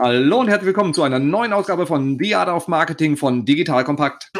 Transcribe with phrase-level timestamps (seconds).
[0.00, 3.82] Hallo und herzlich willkommen zu einer neuen Ausgabe von The Art of Marketing von Digital
[3.82, 4.30] Kompakt.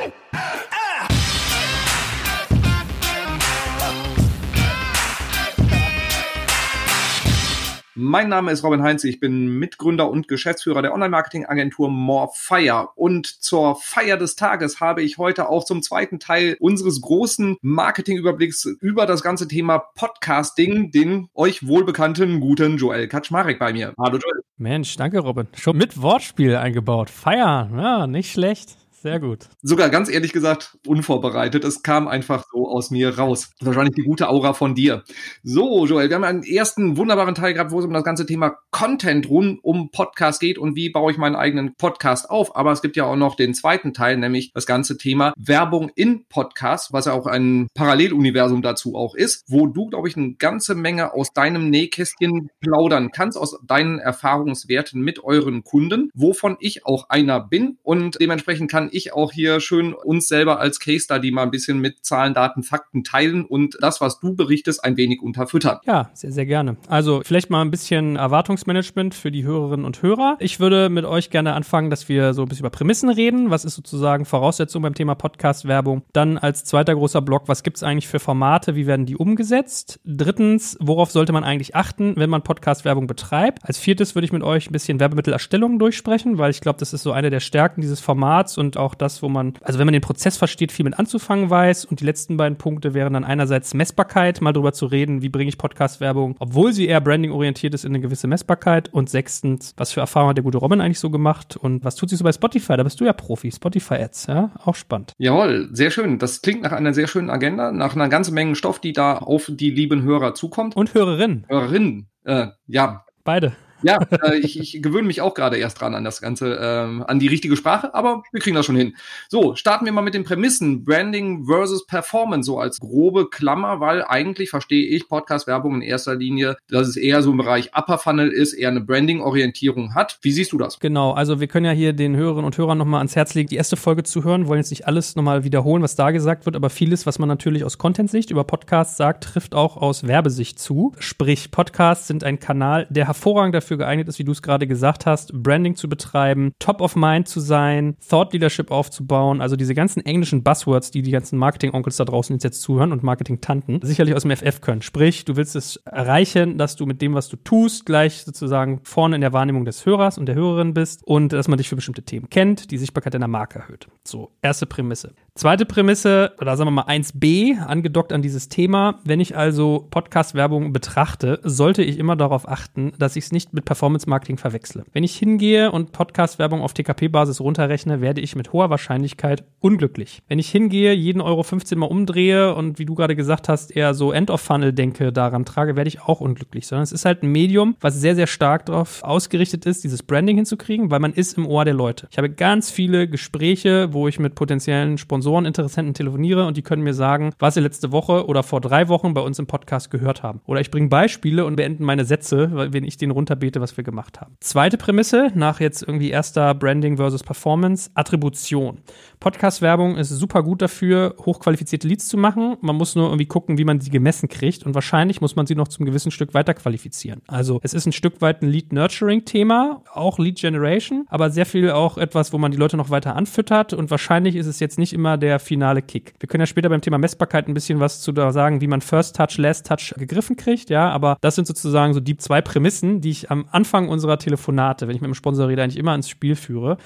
[8.01, 12.91] Mein Name ist Robin Heinz, ich bin Mitgründer und Geschäftsführer der Online-Marketing-Agentur Morefire.
[12.95, 18.67] Und zur Feier des Tages habe ich heute auch zum zweiten Teil unseres großen Marketingüberblicks
[18.81, 23.95] über das ganze Thema Podcasting den euch wohlbekannten guten Joel Kaczmarek bei mir.
[23.99, 24.43] Hallo Joel.
[24.59, 25.49] Mensch, danke Robin.
[25.57, 27.11] Schon mit Wortspiel eingebaut.
[27.11, 28.77] Feier, ja, nicht schlecht.
[29.01, 29.47] Sehr gut.
[29.63, 31.63] Sogar ganz ehrlich gesagt, unvorbereitet.
[31.63, 33.51] Es kam einfach so aus mir raus.
[33.61, 35.05] Wahrscheinlich die gute Aura von dir.
[35.45, 38.57] So, Joel, wir haben einen ersten wunderbaren Teil gehabt, wo es um das ganze Thema
[38.73, 42.57] Content rund um Podcast geht und wie baue ich meinen eigenen Podcast auf.
[42.57, 46.25] Aber es gibt ja auch noch den zweiten Teil, nämlich das ganze Thema Werbung in
[46.29, 50.75] Podcast, was ja auch ein Paralleluniversum dazu auch ist, wo du, glaube ich, eine ganze
[50.75, 57.09] Menge aus deinem Nähkästchen plaudern kannst, aus deinen Erfahrungswerten mit euren Kunden, wovon ich auch
[57.11, 61.43] einer bin und dementsprechend kann ich auch hier schön uns selber als Case Study mal
[61.43, 65.79] ein bisschen mit Zahlen, Daten, Fakten teilen und das, was du berichtest, ein wenig unterfüttern.
[65.85, 66.77] Ja, sehr, sehr gerne.
[66.89, 70.37] Also vielleicht mal ein bisschen Erwartungsmanagement für die Hörerinnen und Hörer.
[70.41, 73.51] Ich würde mit euch gerne anfangen, dass wir so ein bisschen über Prämissen reden.
[73.51, 76.03] Was ist sozusagen Voraussetzung beim Thema Podcast-Werbung?
[76.13, 78.75] Dann als zweiter großer Block, was gibt es eigentlich für Formate?
[78.75, 80.01] Wie werden die umgesetzt?
[80.05, 83.61] Drittens, worauf sollte man eigentlich achten, wenn man Podcast-Werbung betreibt?
[83.63, 87.03] Als viertes würde ich mit euch ein bisschen Werbemittelerstellung durchsprechen, weil ich glaube, das ist
[87.03, 90.03] so eine der Stärken dieses Formats und auch das, wo man, also wenn man den
[90.03, 91.85] Prozess versteht, viel mit anzufangen weiß.
[91.85, 95.49] Und die letzten beiden Punkte wären dann einerseits Messbarkeit, mal drüber zu reden, wie bringe
[95.49, 98.93] ich Podcast-Werbung, obwohl sie eher Branding-orientiert ist, in eine gewisse Messbarkeit.
[98.93, 102.09] Und sechstens, was für Erfahrungen hat der gute Robin eigentlich so gemacht und was tut
[102.09, 102.77] sich so bei Spotify?
[102.77, 105.13] Da bist du ja Profi, Spotify-Ads, ja, auch spannend.
[105.19, 106.19] Jawohl, sehr schön.
[106.19, 109.51] Das klingt nach einer sehr schönen Agenda, nach einer ganzen Menge Stoff, die da auf
[109.53, 110.77] die lieben Hörer zukommt.
[110.77, 111.45] Und Hörerinnen.
[111.49, 113.05] Hörerinnen, äh, ja.
[113.25, 113.53] Beide.
[113.83, 117.19] Ja, äh, ich, ich gewöhne mich auch gerade erst dran an das Ganze, ähm, an
[117.19, 118.97] die richtige Sprache, aber wir kriegen das schon hin.
[119.29, 120.85] So, starten wir mal mit den Prämissen.
[120.85, 126.57] Branding versus Performance, so als grobe Klammer, weil eigentlich verstehe ich Podcast-Werbung in erster Linie,
[126.69, 130.19] dass es eher so im Bereich Upper Funnel ist, eher eine Branding-Orientierung hat.
[130.23, 130.79] Wie siehst du das?
[130.81, 133.57] Genau, also wir können ja hier den Hörerinnen und Hörern nochmal ans Herz legen, die
[133.57, 136.71] erste Folge zu hören, wollen jetzt nicht alles nochmal wiederholen, was da gesagt wird, aber
[136.71, 140.93] vieles, was man natürlich aus Content-Sicht über Podcasts sagt, trifft auch aus Werbesicht zu.
[140.99, 145.07] Sprich, Podcasts sind ein Kanal, der hervorragend dafür geeignet ist, wie du es gerade gesagt
[145.07, 150.05] hast, Branding zu betreiben, top of mind zu sein, Thought Leadership aufzubauen, also diese ganzen
[150.05, 154.31] englischen Buzzwords, die die ganzen Marketing-Onkels da draußen jetzt zuhören und Marketing-Tanten, sicherlich aus dem
[154.31, 154.83] FF können.
[154.83, 159.17] Sprich, du willst es erreichen, dass du mit dem, was du tust, gleich sozusagen vorne
[159.17, 162.03] in der Wahrnehmung des Hörers und der Hörerin bist und dass man dich für bestimmte
[162.03, 163.89] Themen kennt, die Sichtbarkeit deiner Marke erhöht.
[164.05, 165.13] So, erste Prämisse.
[165.39, 168.99] Zweite Prämisse, oder sagen wir mal 1b, angedockt an dieses Thema.
[169.05, 173.65] Wenn ich also Podcast-Werbung betrachte, sollte ich immer darauf achten, dass ich es nicht mit
[173.65, 174.85] Performance-Marketing verwechsle.
[174.93, 180.23] Wenn ich hingehe und Podcast-Werbung auf TKP-Basis runterrechne, werde ich mit hoher Wahrscheinlichkeit unglücklich.
[180.27, 183.95] Wenn ich hingehe, jeden Euro 15 mal umdrehe und wie du gerade gesagt hast, eher
[183.95, 186.67] so End-of-Funnel denke, daran trage, werde ich auch unglücklich.
[186.67, 190.35] Sondern es ist halt ein Medium, was sehr, sehr stark darauf ausgerichtet ist, dieses Branding
[190.35, 192.09] hinzukriegen, weil man ist im Ohr der Leute.
[192.11, 196.63] Ich habe ganz viele Gespräche, wo ich mit potenziellen Sponsoren Sponsoren, Interessenten telefoniere und die
[196.63, 199.91] können mir sagen, was sie letzte Woche oder vor drei Wochen bei uns im Podcast
[199.91, 200.41] gehört haben.
[200.47, 204.23] Oder ich bringe Beispiele und beende meine Sätze, wenn ich den runterbete, was wir gemacht
[204.23, 204.39] haben.
[204.41, 208.79] Zweite Prämisse, nach jetzt irgendwie erster Branding versus Performance, Attribution.
[209.21, 212.57] Podcast-Werbung ist super gut dafür, hochqualifizierte Leads zu machen.
[212.61, 215.55] Man muss nur irgendwie gucken, wie man sie gemessen kriegt und wahrscheinlich muss man sie
[215.55, 217.23] noch zum gewissen Stück weiter qualifizieren.
[217.27, 222.33] Also es ist ein Stück weit ein Lead-Nurturing-Thema, auch Lead-Generation, aber sehr viel auch etwas,
[222.33, 225.39] wo man die Leute noch weiter anfüttert und wahrscheinlich ist es jetzt nicht immer der
[225.41, 226.15] finale Kick.
[226.21, 228.81] Wir können ja später beim Thema Messbarkeit ein bisschen was zu da sagen, wie man
[228.81, 233.01] First Touch, Last Touch gegriffen kriegt, ja, aber das sind sozusagen so die zwei Prämissen,
[233.01, 236.09] die ich am Anfang unserer Telefonate, wenn ich mit dem Sponsor rede, eigentlich immer ins
[236.09, 236.79] Spiel führe.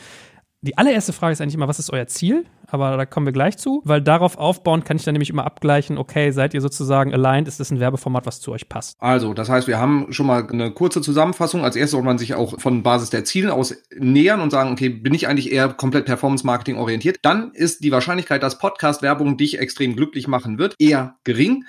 [0.65, 2.47] Die allererste Frage ist eigentlich immer, was ist euer Ziel?
[2.69, 5.99] Aber da kommen wir gleich zu, weil darauf aufbauen kann ich dann nämlich immer abgleichen,
[5.99, 8.97] okay, seid ihr sozusagen aligned, ist das ein Werbeformat, was zu euch passt?
[9.01, 11.65] Also, das heißt, wir haben schon mal eine kurze Zusammenfassung.
[11.65, 14.89] Als erstes soll man sich auch von Basis der Ziele aus nähern und sagen, okay,
[14.89, 17.19] bin ich eigentlich eher komplett Performance-Marketing orientiert?
[17.23, 21.65] Dann ist die Wahrscheinlichkeit, dass Podcast-Werbung dich extrem glücklich machen wird, eher gering.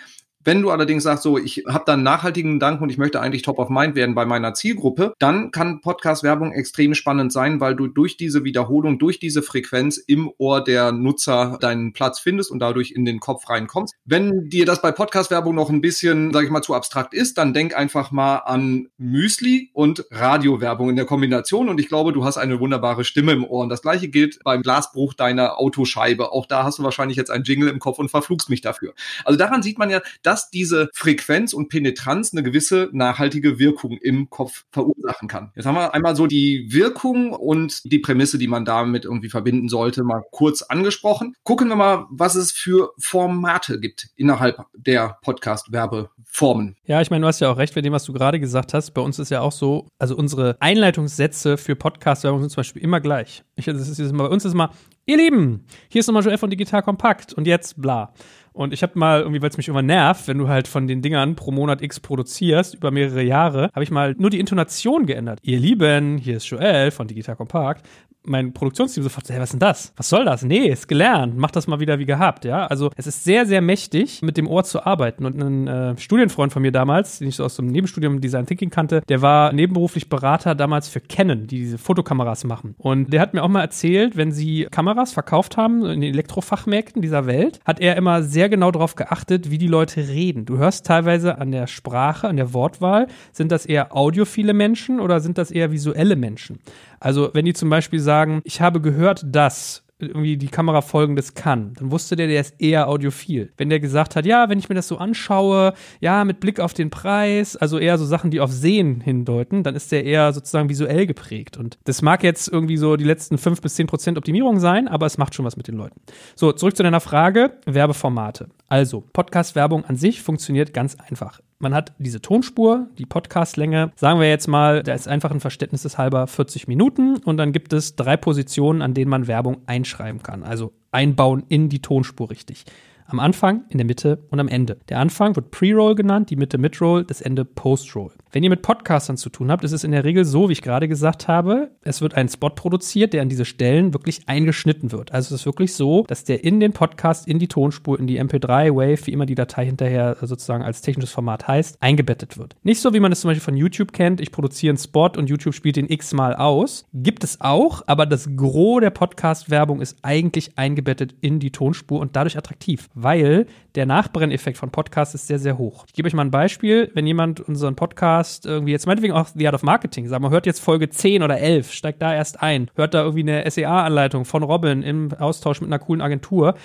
[0.46, 3.44] Wenn du allerdings sagst, so, ich habe da einen nachhaltigen Gedanken und ich möchte eigentlich
[3.44, 7.88] top of mind werden bei meiner Zielgruppe, dann kann Podcast-Werbung extrem spannend sein, weil du
[7.88, 12.92] durch diese Wiederholung, durch diese Frequenz im Ohr der Nutzer deinen Platz findest und dadurch
[12.92, 13.96] in den Kopf reinkommst.
[14.06, 17.54] Wenn dir das bei Podcast-Werbung noch ein bisschen, sag ich mal, zu abstrakt ist, dann
[17.54, 22.38] denk einfach mal an Müsli und Radiowerbung in der Kombination und ich glaube, du hast
[22.38, 23.64] eine wunderbare Stimme im Ohr.
[23.64, 26.32] Und das gleiche gilt beim Glasbruch deiner Autoscheibe.
[26.32, 28.94] Auch da hast du wahrscheinlich jetzt ein Jingle im Kopf und verflugst mich dafür.
[29.24, 34.00] Also daran sieht man ja, dass dass diese Frequenz und Penetranz eine gewisse nachhaltige Wirkung
[34.02, 35.52] im Kopf verursachen kann.
[35.56, 39.70] Jetzt haben wir einmal so die Wirkung und die Prämisse, die man damit irgendwie verbinden
[39.70, 41.36] sollte, mal kurz angesprochen.
[41.44, 46.78] Gucken wir mal, was es für Formate gibt innerhalb der Podcast-Werbeformen.
[46.86, 48.92] Ja, ich meine, du hast ja auch recht mit dem, was du gerade gesagt hast.
[48.96, 53.02] Bei uns ist ja auch so, also unsere Einleitungssätze für Podcast-Werbung sind zum Beispiel immer
[53.02, 53.44] gleich.
[53.56, 54.72] Ich, das ist, bei uns ist immer,
[55.06, 58.14] ihr Lieben, hier ist nochmal Joel von Digital Kompakt und jetzt bla.
[58.54, 61.02] Und ich habe mal irgendwie, weil es mich immer nervt, wenn du halt von den
[61.02, 65.40] Dingern pro Monat X produzierst über mehrere Jahre, habe ich mal nur die Intonation geändert.
[65.42, 67.84] Ihr Lieben, hier ist Joel von Digital Kompakt
[68.26, 69.94] mein Produktionsteam sofort, hey, was ist denn das?
[69.98, 70.44] Was soll das?
[70.44, 71.38] Nee, ist gelernt.
[71.38, 72.66] Mach das mal wieder wie gehabt, ja.
[72.68, 75.26] Also es ist sehr, sehr mächtig, mit dem Ohr zu arbeiten.
[75.26, 78.70] Und ein äh, Studienfreund von mir damals, den ich so aus dem Nebenstudium Design Thinking
[78.70, 82.76] kannte, der war nebenberuflich Berater damals für Canon, die diese Fotokameras machen.
[82.78, 87.02] Und der hat mir auch mal erzählt, wenn sie Kameras verkauft haben in den Elektrofachmärkten
[87.02, 90.46] dieser Welt, hat er immer sehr genau darauf geachtet, wie die Leute reden.
[90.46, 95.20] Du hörst teilweise an der Sprache, an der Wortwahl, sind das eher audiophile Menschen oder
[95.20, 96.60] sind das eher visuelle Menschen?
[97.00, 101.74] Also wenn die zum Beispiel sagen, ich habe gehört, dass irgendwie die Kamera folgendes kann,
[101.74, 103.52] dann wusste der, der ist eher audiophil.
[103.58, 106.74] Wenn der gesagt hat, ja, wenn ich mir das so anschaue, ja, mit Blick auf
[106.74, 110.70] den Preis, also eher so Sachen, die auf Sehen hindeuten, dann ist der eher sozusagen
[110.70, 111.58] visuell geprägt.
[111.58, 115.06] Und das mag jetzt irgendwie so die letzten fünf bis zehn Prozent Optimierung sein, aber
[115.06, 116.02] es macht schon was mit den Leuten.
[116.36, 118.50] So, zurück zu deiner Frage, Werbeformate.
[118.68, 121.40] Also, Podcast-Werbung an sich funktioniert ganz einfach.
[121.64, 125.98] Man hat diese Tonspur, die Podcastlänge, sagen wir jetzt mal, da ist einfach ein Verständnis
[125.98, 130.44] halber 40 Minuten und dann gibt es drei Positionen, an denen man Werbung einschreiben kann.
[130.44, 132.66] Also einbauen in die Tonspur richtig.
[133.14, 134.80] Am Anfang, in der Mitte und am Ende.
[134.90, 138.10] Der Anfang wird Pre-Roll genannt, die Mitte Mid-Roll, das Ende Post-Roll.
[138.32, 140.64] Wenn ihr mit Podcastern zu tun habt, ist es in der Regel so, wie ich
[140.64, 145.12] gerade gesagt habe, es wird ein Spot produziert, der an diese Stellen wirklich eingeschnitten wird.
[145.12, 148.20] Also es ist wirklich so, dass der in den Podcast, in die Tonspur, in die
[148.20, 152.56] MP3, Wave, wie immer die Datei hinterher sozusagen als technisches Format heißt, eingebettet wird.
[152.64, 155.30] Nicht so, wie man es zum Beispiel von YouTube kennt, ich produziere einen Spot und
[155.30, 156.86] YouTube spielt den x-mal aus.
[156.92, 162.16] Gibt es auch, aber das Gros der Podcast-Werbung ist eigentlich eingebettet in die Tonspur und
[162.16, 165.86] dadurch attraktiv, weil der Nachbrenneffekt von Podcasts ist sehr, sehr hoch.
[165.88, 166.92] Ich gebe euch mal ein Beispiel.
[166.94, 170.46] Wenn jemand unseren Podcast irgendwie jetzt meinetwegen auch The Art of Marketing, sagen wir, hört
[170.46, 174.44] jetzt Folge 10 oder 11, steigt da erst ein, hört da irgendwie eine SEA-Anleitung von
[174.44, 176.56] Robin im Austausch mit einer coolen Agentur,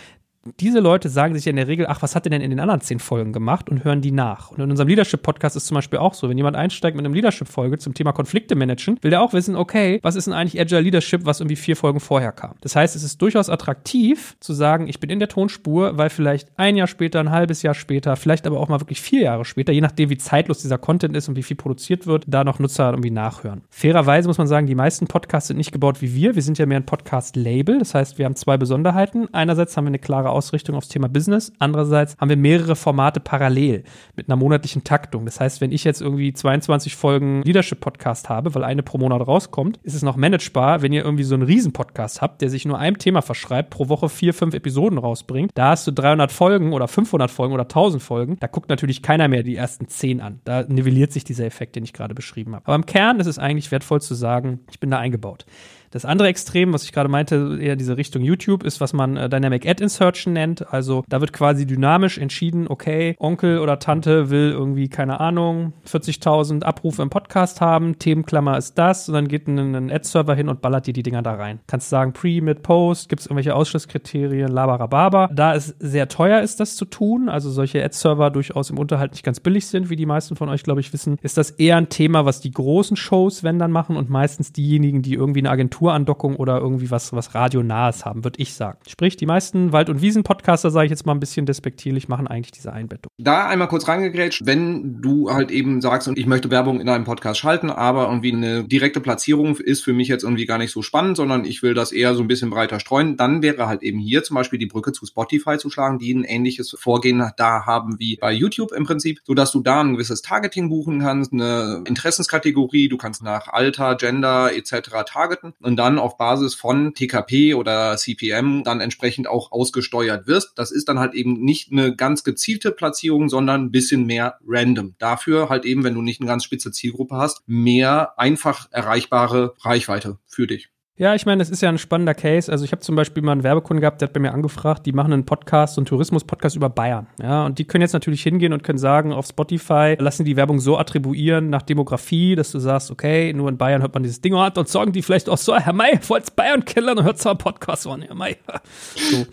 [0.61, 2.61] diese Leute sagen sich ja in der Regel, ach, was hat er denn in den
[2.61, 4.51] anderen zehn Folgen gemacht und hören die nach.
[4.51, 7.79] Und in unserem Leadership-Podcast ist zum Beispiel auch so, wenn jemand einsteigt mit einem Leadership-Folge
[7.79, 11.25] zum Thema Konflikte managen, will der auch wissen, okay, was ist denn eigentlich Agile Leadership,
[11.25, 12.55] was irgendwie vier Folgen vorher kam.
[12.61, 16.49] Das heißt, es ist durchaus attraktiv zu sagen, ich bin in der Tonspur, weil vielleicht
[16.57, 19.73] ein Jahr später, ein halbes Jahr später, vielleicht aber auch mal wirklich vier Jahre später,
[19.73, 22.91] je nachdem, wie zeitlos dieser Content ist und wie viel produziert wird, da noch Nutzer
[22.91, 23.63] irgendwie nachhören.
[23.71, 26.35] Fairerweise muss man sagen, die meisten Podcasts sind nicht gebaut wie wir.
[26.35, 27.79] Wir sind ja mehr ein Podcast-Label.
[27.79, 29.33] Das heißt, wir haben zwei Besonderheiten.
[29.33, 31.53] Einerseits haben wir eine klare Ausrichtung aufs Thema Business.
[31.59, 33.83] Andererseits haben wir mehrere Formate parallel
[34.17, 35.25] mit einer monatlichen Taktung.
[35.25, 39.27] Das heißt, wenn ich jetzt irgendwie 22 Folgen Leadership Podcast habe, weil eine pro Monat
[39.27, 42.79] rauskommt, ist es noch managebar, wenn ihr irgendwie so einen Riesen-Podcast habt, der sich nur
[42.79, 45.51] einem Thema verschreibt, pro Woche vier, fünf Episoden rausbringt.
[45.55, 48.37] Da hast du 300 Folgen oder 500 Folgen oder 1000 Folgen.
[48.39, 50.41] Da guckt natürlich keiner mehr die ersten 10 an.
[50.45, 52.67] Da nivelliert sich dieser Effekt, den ich gerade beschrieben habe.
[52.67, 55.45] Aber im Kern ist es eigentlich wertvoll zu sagen, ich bin da eingebaut.
[55.91, 59.29] Das andere Extrem, was ich gerade meinte, eher diese Richtung YouTube, ist, was man äh,
[59.29, 60.73] Dynamic Ad Insertion nennt.
[60.73, 66.63] Also da wird quasi dynamisch entschieden, okay, Onkel oder Tante will irgendwie, keine Ahnung, 40.000
[66.63, 70.61] Abrufe im Podcast haben, Themenklammer ist das und dann geht ein, ein Ad-Server hin und
[70.61, 71.61] ballert dir die Dinger da rein.
[71.67, 75.31] Kannst sagen, Pre, Mid, Post, gibt es irgendwelche Ausschlusskriterien, labarababa.
[75.33, 79.25] Da es sehr teuer ist, das zu tun, also solche Ad-Server durchaus im Unterhalt nicht
[79.25, 81.89] ganz billig sind, wie die meisten von euch, glaube ich, wissen, ist das eher ein
[81.89, 85.78] Thema, was die großen Shows, wenn dann machen und meistens diejenigen, die irgendwie eine Agentur
[85.79, 88.79] Agenturandockung oder irgendwie was, was radionahes haben, würde ich sagen.
[88.89, 92.53] Sprich, die meisten Wald- und Wiesen-Podcaster, sage ich jetzt mal ein bisschen despektierlich, machen eigentlich
[92.53, 93.11] diese Einbettung.
[93.19, 97.05] Da einmal kurz reingegrätscht, wenn du halt eben sagst, und ich möchte Werbung in einem
[97.05, 100.83] Podcast schalten, aber irgendwie eine direkte Platzierung ist für mich jetzt irgendwie gar nicht so
[100.83, 103.99] spannend, sondern ich will das eher so ein bisschen breiter streuen, dann wäre halt eben
[103.99, 107.99] hier zum Beispiel die Brücke zu Spotify zu schlagen, die ein ähnliches Vorgehen da haben
[107.99, 112.89] wie bei YouTube im Prinzip, sodass du da ein gewisses Targeting buchen kannst, eine Interessenskategorie,
[112.89, 114.91] du kannst nach Alter, Gender etc.
[115.07, 120.53] targeten und dann auf Basis von TKP oder CPM dann entsprechend auch ausgesteuert wirst.
[120.57, 124.95] Das ist dann halt eben nicht eine ganz gezielte Platzierung, sondern ein bisschen mehr random.
[124.99, 130.19] Dafür halt eben, wenn du nicht eine ganz spitze Zielgruppe hast, mehr einfach erreichbare Reichweite
[130.27, 130.71] für dich.
[130.99, 132.51] Ja, ich meine, es ist ja ein spannender Case.
[132.51, 134.91] Also ich habe zum Beispiel mal einen Werbekunden gehabt, der hat bei mir angefragt, die
[134.91, 137.07] machen einen Podcast, einen Tourismus-Podcast über Bayern.
[137.23, 140.59] Ja, und die können jetzt natürlich hingehen und können sagen, auf Spotify lassen die Werbung
[140.59, 144.37] so attribuieren nach Demografie, dass du sagst, okay, nur in Bayern hört man dieses Ding
[144.37, 147.33] hat und sagen die vielleicht auch so, Herr May, wollt's Bayern killern und hört zwar
[147.33, 148.37] einen Podcast an, Herr May.
[148.97, 149.25] so.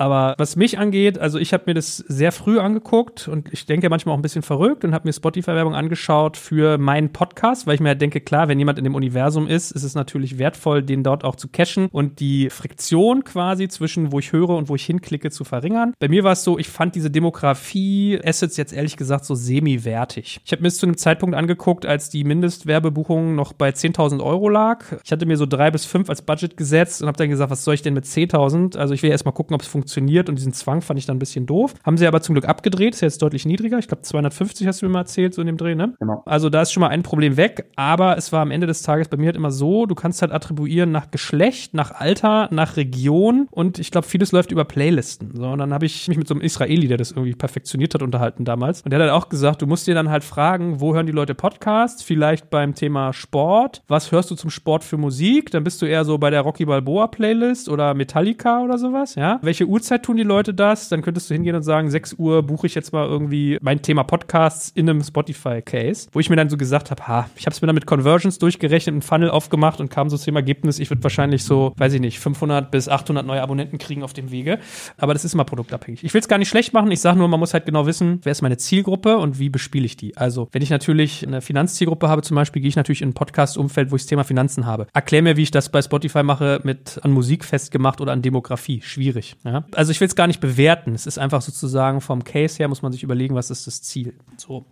[0.00, 3.90] Aber was mich angeht, also ich habe mir das sehr früh angeguckt und ich denke
[3.90, 7.80] manchmal auch ein bisschen verrückt und habe mir Spotify-Werbung angeschaut für meinen Podcast, weil ich
[7.80, 11.02] mir halt denke, klar, wenn jemand in dem Universum ist, ist es natürlich wertvoll, den
[11.02, 14.86] dort auch zu cashen und die Friktion quasi zwischen, wo ich höre und wo ich
[14.86, 15.92] hinklicke, zu verringern.
[15.98, 20.40] Bei mir war es so, ich fand diese Demografie-Assets jetzt ehrlich gesagt so semi-wertig.
[20.42, 24.48] Ich habe mir es zu einem Zeitpunkt angeguckt, als die Mindestwerbebuchung noch bei 10.000 Euro
[24.48, 24.82] lag.
[25.04, 27.64] Ich hatte mir so drei bis fünf als Budget gesetzt und habe dann gesagt, was
[27.64, 28.78] soll ich denn mit 10.000?
[28.78, 31.16] Also ich will erst mal gucken, ob es funktioniert und diesen Zwang fand ich dann
[31.16, 31.74] ein bisschen doof.
[31.84, 33.78] Haben sie aber zum Glück abgedreht, ist jetzt deutlich niedriger.
[33.78, 35.94] Ich glaube 250 hast du mir mal erzählt, so in dem Dreh, ne?
[35.98, 36.22] Genau.
[36.26, 39.08] Also da ist schon mal ein Problem weg, aber es war am Ende des Tages
[39.08, 43.46] bei mir halt immer so, du kannst halt attribuieren nach Geschlecht, nach Alter, nach Region
[43.50, 45.30] und ich glaube, vieles läuft über Playlisten.
[45.34, 48.02] So, und dann habe ich mich mit so einem Israeli, der das irgendwie perfektioniert hat,
[48.02, 48.82] unterhalten damals.
[48.82, 51.12] Und der hat halt auch gesagt, du musst dir dann halt fragen, wo hören die
[51.12, 52.02] Leute Podcasts?
[52.02, 53.82] Vielleicht beim Thema Sport.
[53.88, 55.50] Was hörst du zum Sport für Musik?
[55.50, 59.38] Dann bist du eher so bei der Rocky Balboa Playlist oder Metallica oder sowas, ja?
[59.42, 60.90] Welche Uhrzeit tun die Leute das?
[60.90, 64.02] Dann könntest du hingehen und sagen, 6 Uhr buche ich jetzt mal irgendwie mein Thema
[64.02, 67.62] Podcasts in einem Spotify-Case, wo ich mir dann so gesagt habe, ha, ich habe es
[67.62, 71.02] mir dann mit Conversions durchgerechnet, einen Funnel aufgemacht und kam so zum Ergebnis, ich würde
[71.02, 74.58] wahrscheinlich so, weiß ich nicht, 500 bis 800 neue Abonnenten kriegen auf dem Wege.
[74.98, 76.04] Aber das ist immer produktabhängig.
[76.04, 76.90] Ich will es gar nicht schlecht machen.
[76.90, 79.86] Ich sage nur, man muss halt genau wissen, wer ist meine Zielgruppe und wie bespiele
[79.86, 80.14] ich die.
[80.14, 83.90] Also, wenn ich natürlich eine Finanzzielgruppe habe zum Beispiel, gehe ich natürlich in ein Podcast-Umfeld,
[83.90, 84.88] wo ich das Thema Finanzen habe.
[84.92, 88.82] Erklär mir, wie ich das bei Spotify mache, mit an Musik festgemacht oder an Demografie.
[88.82, 89.36] Schwierig.
[89.44, 89.59] Ja?
[89.74, 90.94] Also, ich will es gar nicht bewerten.
[90.94, 94.14] Es ist einfach sozusagen vom Case her, muss man sich überlegen, was ist das Ziel.
[94.36, 94.66] So.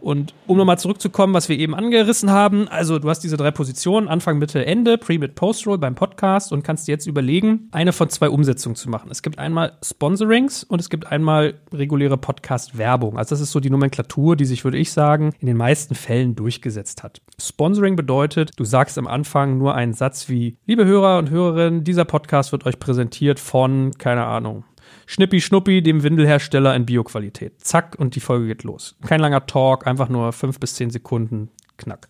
[0.00, 4.08] Und um nochmal zurückzukommen, was wir eben angerissen haben, also du hast diese drei Positionen,
[4.08, 8.08] Anfang, Mitte, Ende, Pre, Mid, Post-Roll beim Podcast und kannst dir jetzt überlegen, eine von
[8.08, 9.10] zwei Umsetzungen zu machen.
[9.10, 13.18] Es gibt einmal Sponsorings und es gibt einmal reguläre Podcast-Werbung.
[13.18, 16.34] Also das ist so die Nomenklatur, die sich, würde ich sagen, in den meisten Fällen
[16.34, 17.20] durchgesetzt hat.
[17.40, 22.04] Sponsoring bedeutet, du sagst am Anfang nur einen Satz wie, liebe Hörer und Hörerinnen, dieser
[22.04, 24.29] Podcast wird euch präsentiert von, keine Ahnung,
[25.06, 27.60] Schnippi Schnuppi, dem Windelhersteller in Bioqualität.
[27.60, 28.96] Zack, und die Folge geht los.
[29.06, 32.08] Kein langer Talk, einfach nur fünf bis zehn Sekunden, knack.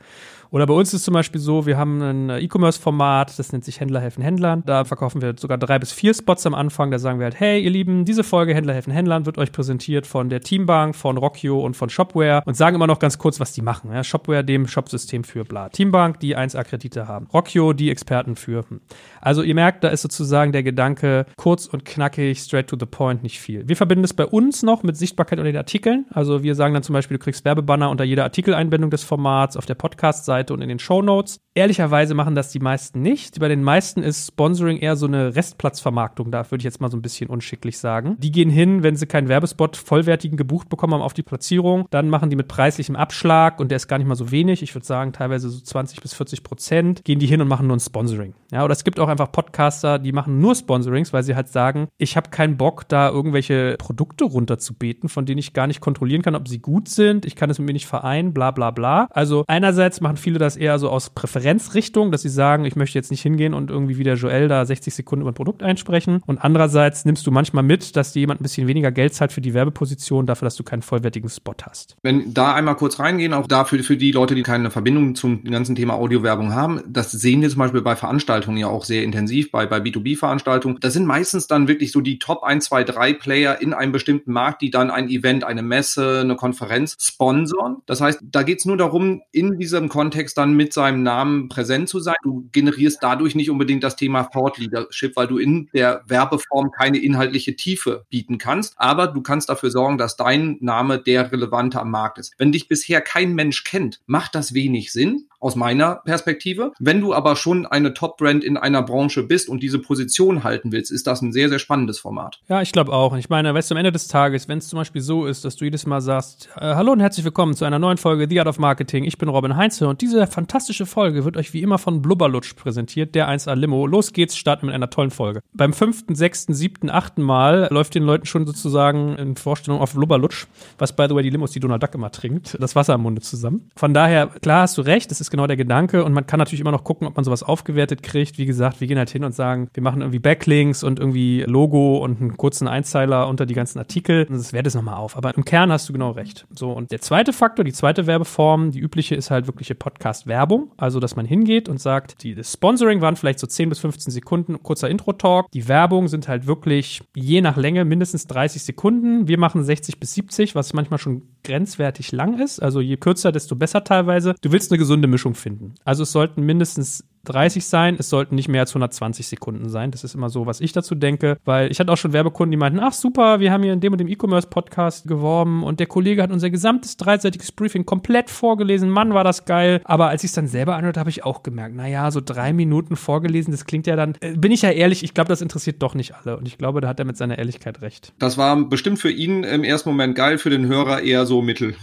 [0.52, 4.00] Oder bei uns ist zum Beispiel so, wir haben ein E-Commerce-Format, das nennt sich Händler
[4.00, 4.64] helfen Händlern.
[4.66, 6.90] Da verkaufen wir sogar drei bis vier Spots am Anfang.
[6.90, 10.09] Da sagen wir halt, hey, ihr Lieben, diese Folge Händler helfen Händlern wird euch präsentiert
[10.09, 13.52] von der Teambank, von Rockio und von Shopware und sagen immer noch ganz kurz, was
[13.52, 13.92] die machen.
[13.92, 15.69] Ja, Shopware, dem Shopsystem für bla.
[15.69, 17.28] Teambank, die 1A-Kredite haben.
[17.33, 18.64] Rockio, die Experten für.
[18.69, 18.80] Hm.
[19.21, 23.23] Also ihr merkt, da ist sozusagen der Gedanke kurz und knackig, straight to the point,
[23.23, 23.69] nicht viel.
[23.69, 26.07] Wir verbinden es bei uns noch mit Sichtbarkeit unter den Artikeln.
[26.11, 29.66] Also wir sagen dann zum Beispiel, du kriegst Werbebanner unter jeder Artikeleinbindung des Formats auf
[29.66, 31.40] der Podcast-Seite Seite und in den Show Notes.
[31.61, 33.38] Ehrlicherweise machen das die meisten nicht.
[33.38, 36.31] Bei den meisten ist Sponsoring eher so eine Restplatzvermarktung.
[36.31, 38.17] Da würde ich jetzt mal so ein bisschen unschicklich sagen.
[38.19, 42.09] Die gehen hin, wenn sie keinen Werbespot vollwertigen gebucht bekommen haben auf die Platzierung, dann
[42.09, 44.62] machen die mit preislichem Abschlag und der ist gar nicht mal so wenig.
[44.62, 47.76] Ich würde sagen, teilweise so 20 bis 40 Prozent gehen die hin und machen nur
[47.76, 48.33] ein Sponsoring.
[48.50, 51.88] Ja, oder es gibt auch einfach Podcaster, die machen nur Sponsorings, weil sie halt sagen,
[51.99, 56.37] ich habe keinen Bock, da irgendwelche Produkte runterzubeten, von denen ich gar nicht kontrollieren kann,
[56.37, 57.26] ob sie gut sind.
[57.26, 59.09] Ich kann es mit mir nicht vereinen, bla bla bla.
[59.11, 61.11] Also einerseits machen viele das eher so aus
[61.50, 64.64] Präferenzrichtung, dass sie sagen, ich möchte jetzt nicht hingehen und irgendwie wie der Joel da
[64.64, 66.23] 60 Sekunden über ein Produkt einsprechen.
[66.26, 69.40] Und andererseits nimmst du manchmal mit, dass dir jemand ein bisschen weniger Geld zahlt für
[69.40, 71.97] die Werbeposition, dafür, dass du keinen vollwertigen Spot hast.
[72.02, 75.75] Wenn da einmal kurz reingehen, auch dafür für die Leute, die keine Verbindung zum ganzen
[75.75, 79.66] Thema Audiowerbung haben, das sehen wir zum Beispiel bei Veranstaltungen ja auch sehr intensiv, bei,
[79.66, 80.78] bei B2B-Veranstaltungen.
[80.80, 84.33] Das sind meistens dann wirklich so die Top 1, 2, 3 Player in einem bestimmten
[84.33, 87.78] Markt, die dann ein Event, eine Messe, eine Konferenz sponsern.
[87.87, 91.89] Das heißt, da geht es nur darum, in diesem Kontext dann mit seinem Namen präsent
[91.89, 92.17] zu sein.
[92.23, 96.99] Du generierst dadurch nicht unbedingt das Thema Thought Leadership, weil du in der Werbeform keine
[96.99, 98.75] inhaltliche Tiefe bieten kannst.
[98.77, 102.35] Aber du kannst dafür sorgen, dass dein Name der relevante am Markt ist.
[102.39, 106.73] Wenn dich bisher kein Mensch kennt, macht das wenig Sinn aus meiner Perspektive.
[106.78, 110.92] Wenn du aber schon eine Top-Brand in einer Branche bist und diese Position halten willst,
[110.92, 112.40] ist das ein sehr, sehr spannendes Format.
[112.49, 113.16] Ja, ich glaube auch.
[113.16, 115.56] Ich meine, weißt du, am Ende des Tages, wenn es zum Beispiel so ist, dass
[115.56, 118.49] du jedes Mal sagst, äh, hallo und herzlich willkommen zu einer neuen Folge The Art
[118.49, 119.04] of Marketing.
[119.04, 123.14] Ich bin Robin Heinze und diese fantastische Folge wird euch wie immer von Blubberlutsch präsentiert,
[123.14, 123.87] der 1A Limo.
[123.87, 125.40] Los geht's, starten mit einer tollen Folge.
[125.54, 130.47] Beim fünften, sechsten, siebten, achten Mal läuft den Leuten schon sozusagen in Vorstellung auf Blubberlutsch,
[130.78, 133.23] was by the way die Limos, die Donald Duck immer trinkt, das Wasser im Munde
[133.23, 133.70] zusammen.
[133.76, 136.61] Von daher, klar hast du recht, das ist genau der Gedanke und man kann natürlich
[136.61, 138.39] immer noch gucken, ob man sowas aufgewertet kriegt.
[138.39, 141.99] Wie gesagt, wir gehen halt hin und sagen, wir machen irgendwie Backlinks und irgendwie Logo
[141.99, 144.27] und einen kurzen Einzeiler unter die ganzen Artikel.
[144.27, 145.17] Das wertet es nochmal auf.
[145.17, 146.47] Aber im Kern hast du genau recht.
[146.51, 150.73] So, und der zweite Faktor, die zweite Werbeform, die übliche ist halt wirkliche Podcast-Werbung.
[150.77, 154.13] Also, dass man hingeht und sagt, die, das Sponsoring waren vielleicht so 10 bis 15
[154.13, 155.51] Sekunden, kurzer Intro-Talk.
[155.53, 159.29] Die Werbung sind halt wirklich je nach Länge mindestens 30 Sekunden.
[159.29, 162.61] Wir machen 60 bis 70, was manchmal schon grenzwertig lang ist.
[162.61, 164.35] Also je kürzer, desto besser teilweise.
[164.41, 165.75] Du willst eine gesunde Mischung finden.
[165.85, 169.91] Also es sollten mindestens 30 sein, es sollten nicht mehr als 120 Sekunden sein.
[169.91, 172.57] Das ist immer so, was ich dazu denke, weil ich hatte auch schon Werbekunden, die
[172.57, 176.23] meinten, ach super, wir haben hier in dem und dem E-Commerce-Podcast geworben und der Kollege
[176.23, 178.91] hat unser gesamtes dreiseitiges Briefing komplett vorgelesen.
[178.91, 179.81] Mann, war das geil.
[179.85, 182.97] Aber als ich es dann selber anhörte, habe ich auch gemerkt, naja, so drei Minuten
[182.97, 185.95] vorgelesen, das klingt ja dann, äh, bin ich ja ehrlich, ich glaube, das interessiert doch
[185.95, 186.37] nicht alle.
[186.39, 188.12] Und ich glaube, da hat er mit seiner Ehrlichkeit recht.
[188.19, 191.75] Das war bestimmt für ihn im ersten Moment geil, für den Hörer eher so mittel.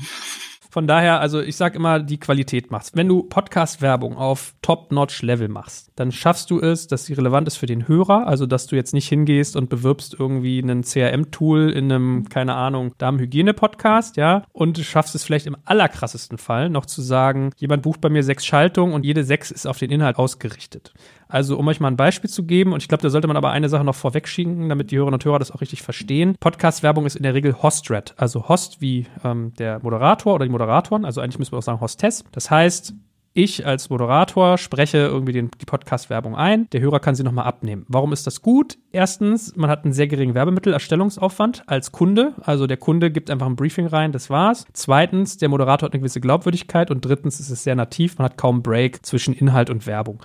[0.70, 2.96] Von daher, also ich sag immer, die Qualität machst.
[2.96, 7.66] Wenn du Podcast-Werbung auf Top-Notch-Level machst, dann schaffst du es, dass sie relevant ist für
[7.66, 12.30] den Hörer, also dass du jetzt nicht hingehst und bewirbst irgendwie einen CRM-Tool in einem,
[12.30, 17.84] keine Ahnung, Darmhygiene-Podcast, ja, und schaffst es vielleicht im allerkrassesten Fall noch zu sagen, jemand
[17.84, 20.94] bucht bei mir sechs Schaltungen und jede sechs ist auf den Inhalt ausgerichtet.
[21.28, 23.52] Also, um euch mal ein Beispiel zu geben, und ich glaube, da sollte man aber
[23.52, 26.36] eine Sache noch vorwegschicken, damit die Hörerinnen und Hörer das auch richtig verstehen.
[26.40, 31.06] Podcast-Werbung ist in der Regel Host-Red, also Host wie ähm, der Moderator oder die Moderatoren,
[31.06, 32.24] also eigentlich müssen wir auch sagen Hostess.
[32.32, 32.94] Das heißt,
[33.38, 36.68] ich als Moderator spreche irgendwie den, die Podcast-Werbung ein.
[36.72, 37.86] Der Hörer kann sie nochmal abnehmen.
[37.88, 38.80] Warum ist das gut?
[38.92, 42.34] Erstens, man hat einen sehr geringen Werbemittelerstellungsaufwand als Kunde.
[42.42, 44.66] Also der Kunde gibt einfach ein Briefing rein, das war's.
[44.74, 46.90] Zweitens, der Moderator hat eine gewisse Glaubwürdigkeit.
[46.90, 48.18] Und drittens ist es sehr nativ.
[48.18, 50.20] Man hat kaum Break zwischen Inhalt und Werbung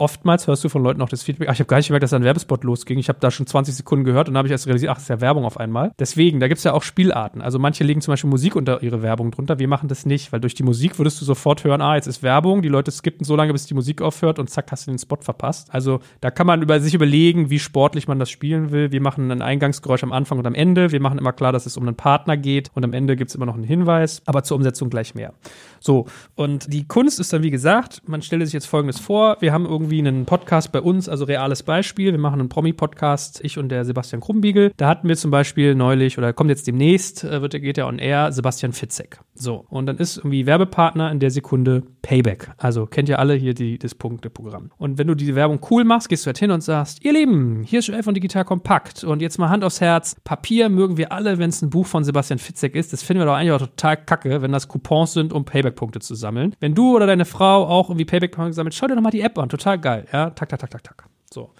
[0.00, 2.10] oftmals hörst du von Leuten auch das Feedback, ach, ich habe gar nicht gemerkt, dass
[2.10, 2.98] da ein Werbespot losging.
[2.98, 5.08] Ich habe da schon 20 Sekunden gehört und habe ich erst realisiert, ach, das ist
[5.08, 5.92] ja Werbung auf einmal.
[5.98, 7.42] Deswegen, da gibt es ja auch Spielarten.
[7.42, 9.58] Also manche legen zum Beispiel Musik unter ihre Werbung drunter.
[9.58, 12.22] Wir machen das nicht, weil durch die Musik würdest du sofort hören, ah, jetzt ist
[12.22, 14.98] Werbung, die Leute skippen so lange, bis die Musik aufhört und zack, hast du den
[14.98, 15.68] Spot verpasst.
[15.72, 18.92] Also da kann man über sich überlegen, wie sportlich man das spielen will.
[18.92, 20.92] Wir machen ein Eingangsgeräusch am Anfang und am Ende.
[20.92, 23.34] Wir machen immer klar, dass es um einen Partner geht und am Ende gibt es
[23.34, 25.34] immer noch einen Hinweis, aber zur Umsetzung gleich mehr.
[25.78, 29.52] So, und die Kunst ist dann, wie gesagt, man stelle sich jetzt Folgendes vor, wir
[29.52, 32.12] haben irgendwie einen Podcast bei uns, also reales Beispiel.
[32.12, 34.72] Wir machen einen Promi-Podcast, ich und der Sebastian Krumbiegel.
[34.76, 37.98] Da hatten wir zum Beispiel neulich, oder kommt jetzt demnächst, äh, wird, geht ja on
[37.98, 39.20] air, Sebastian Fitzek.
[39.34, 42.50] So, und dann ist irgendwie Werbepartner in der Sekunde Payback.
[42.56, 44.70] Also kennt ihr alle hier die, das Punkteprogramm.
[44.76, 47.62] Und wenn du die Werbung cool machst, gehst du halt hin und sagst, ihr Lieben,
[47.62, 49.02] hier ist Joel von Digital Kompakt.
[49.02, 50.16] Und jetzt mal Hand aufs Herz.
[50.24, 52.92] Papier mögen wir alle, wenn es ein Buch von Sebastian Fitzek ist.
[52.92, 56.14] Das finden wir doch eigentlich auch total kacke, wenn das Coupons sind, um Payback-Punkte zu
[56.14, 56.54] sammeln.
[56.60, 59.38] Wenn du oder deine Frau auch irgendwie Payback-Punkte sammelt, schau dir doch mal die App
[59.38, 59.48] an.
[59.48, 60.06] Total geil.
[60.12, 61.04] Ja, tak, tak, tak, tak, tak.
[61.32, 61.50] So.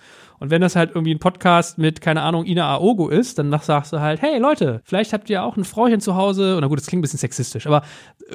[0.40, 3.92] Und wenn das halt irgendwie ein Podcast mit, keine Ahnung, Ina Aogo ist, dann sagst
[3.92, 6.58] du halt, hey Leute, vielleicht habt ihr auch ein Frauchen zu Hause.
[6.60, 7.82] Na gut, das klingt ein bisschen sexistisch, aber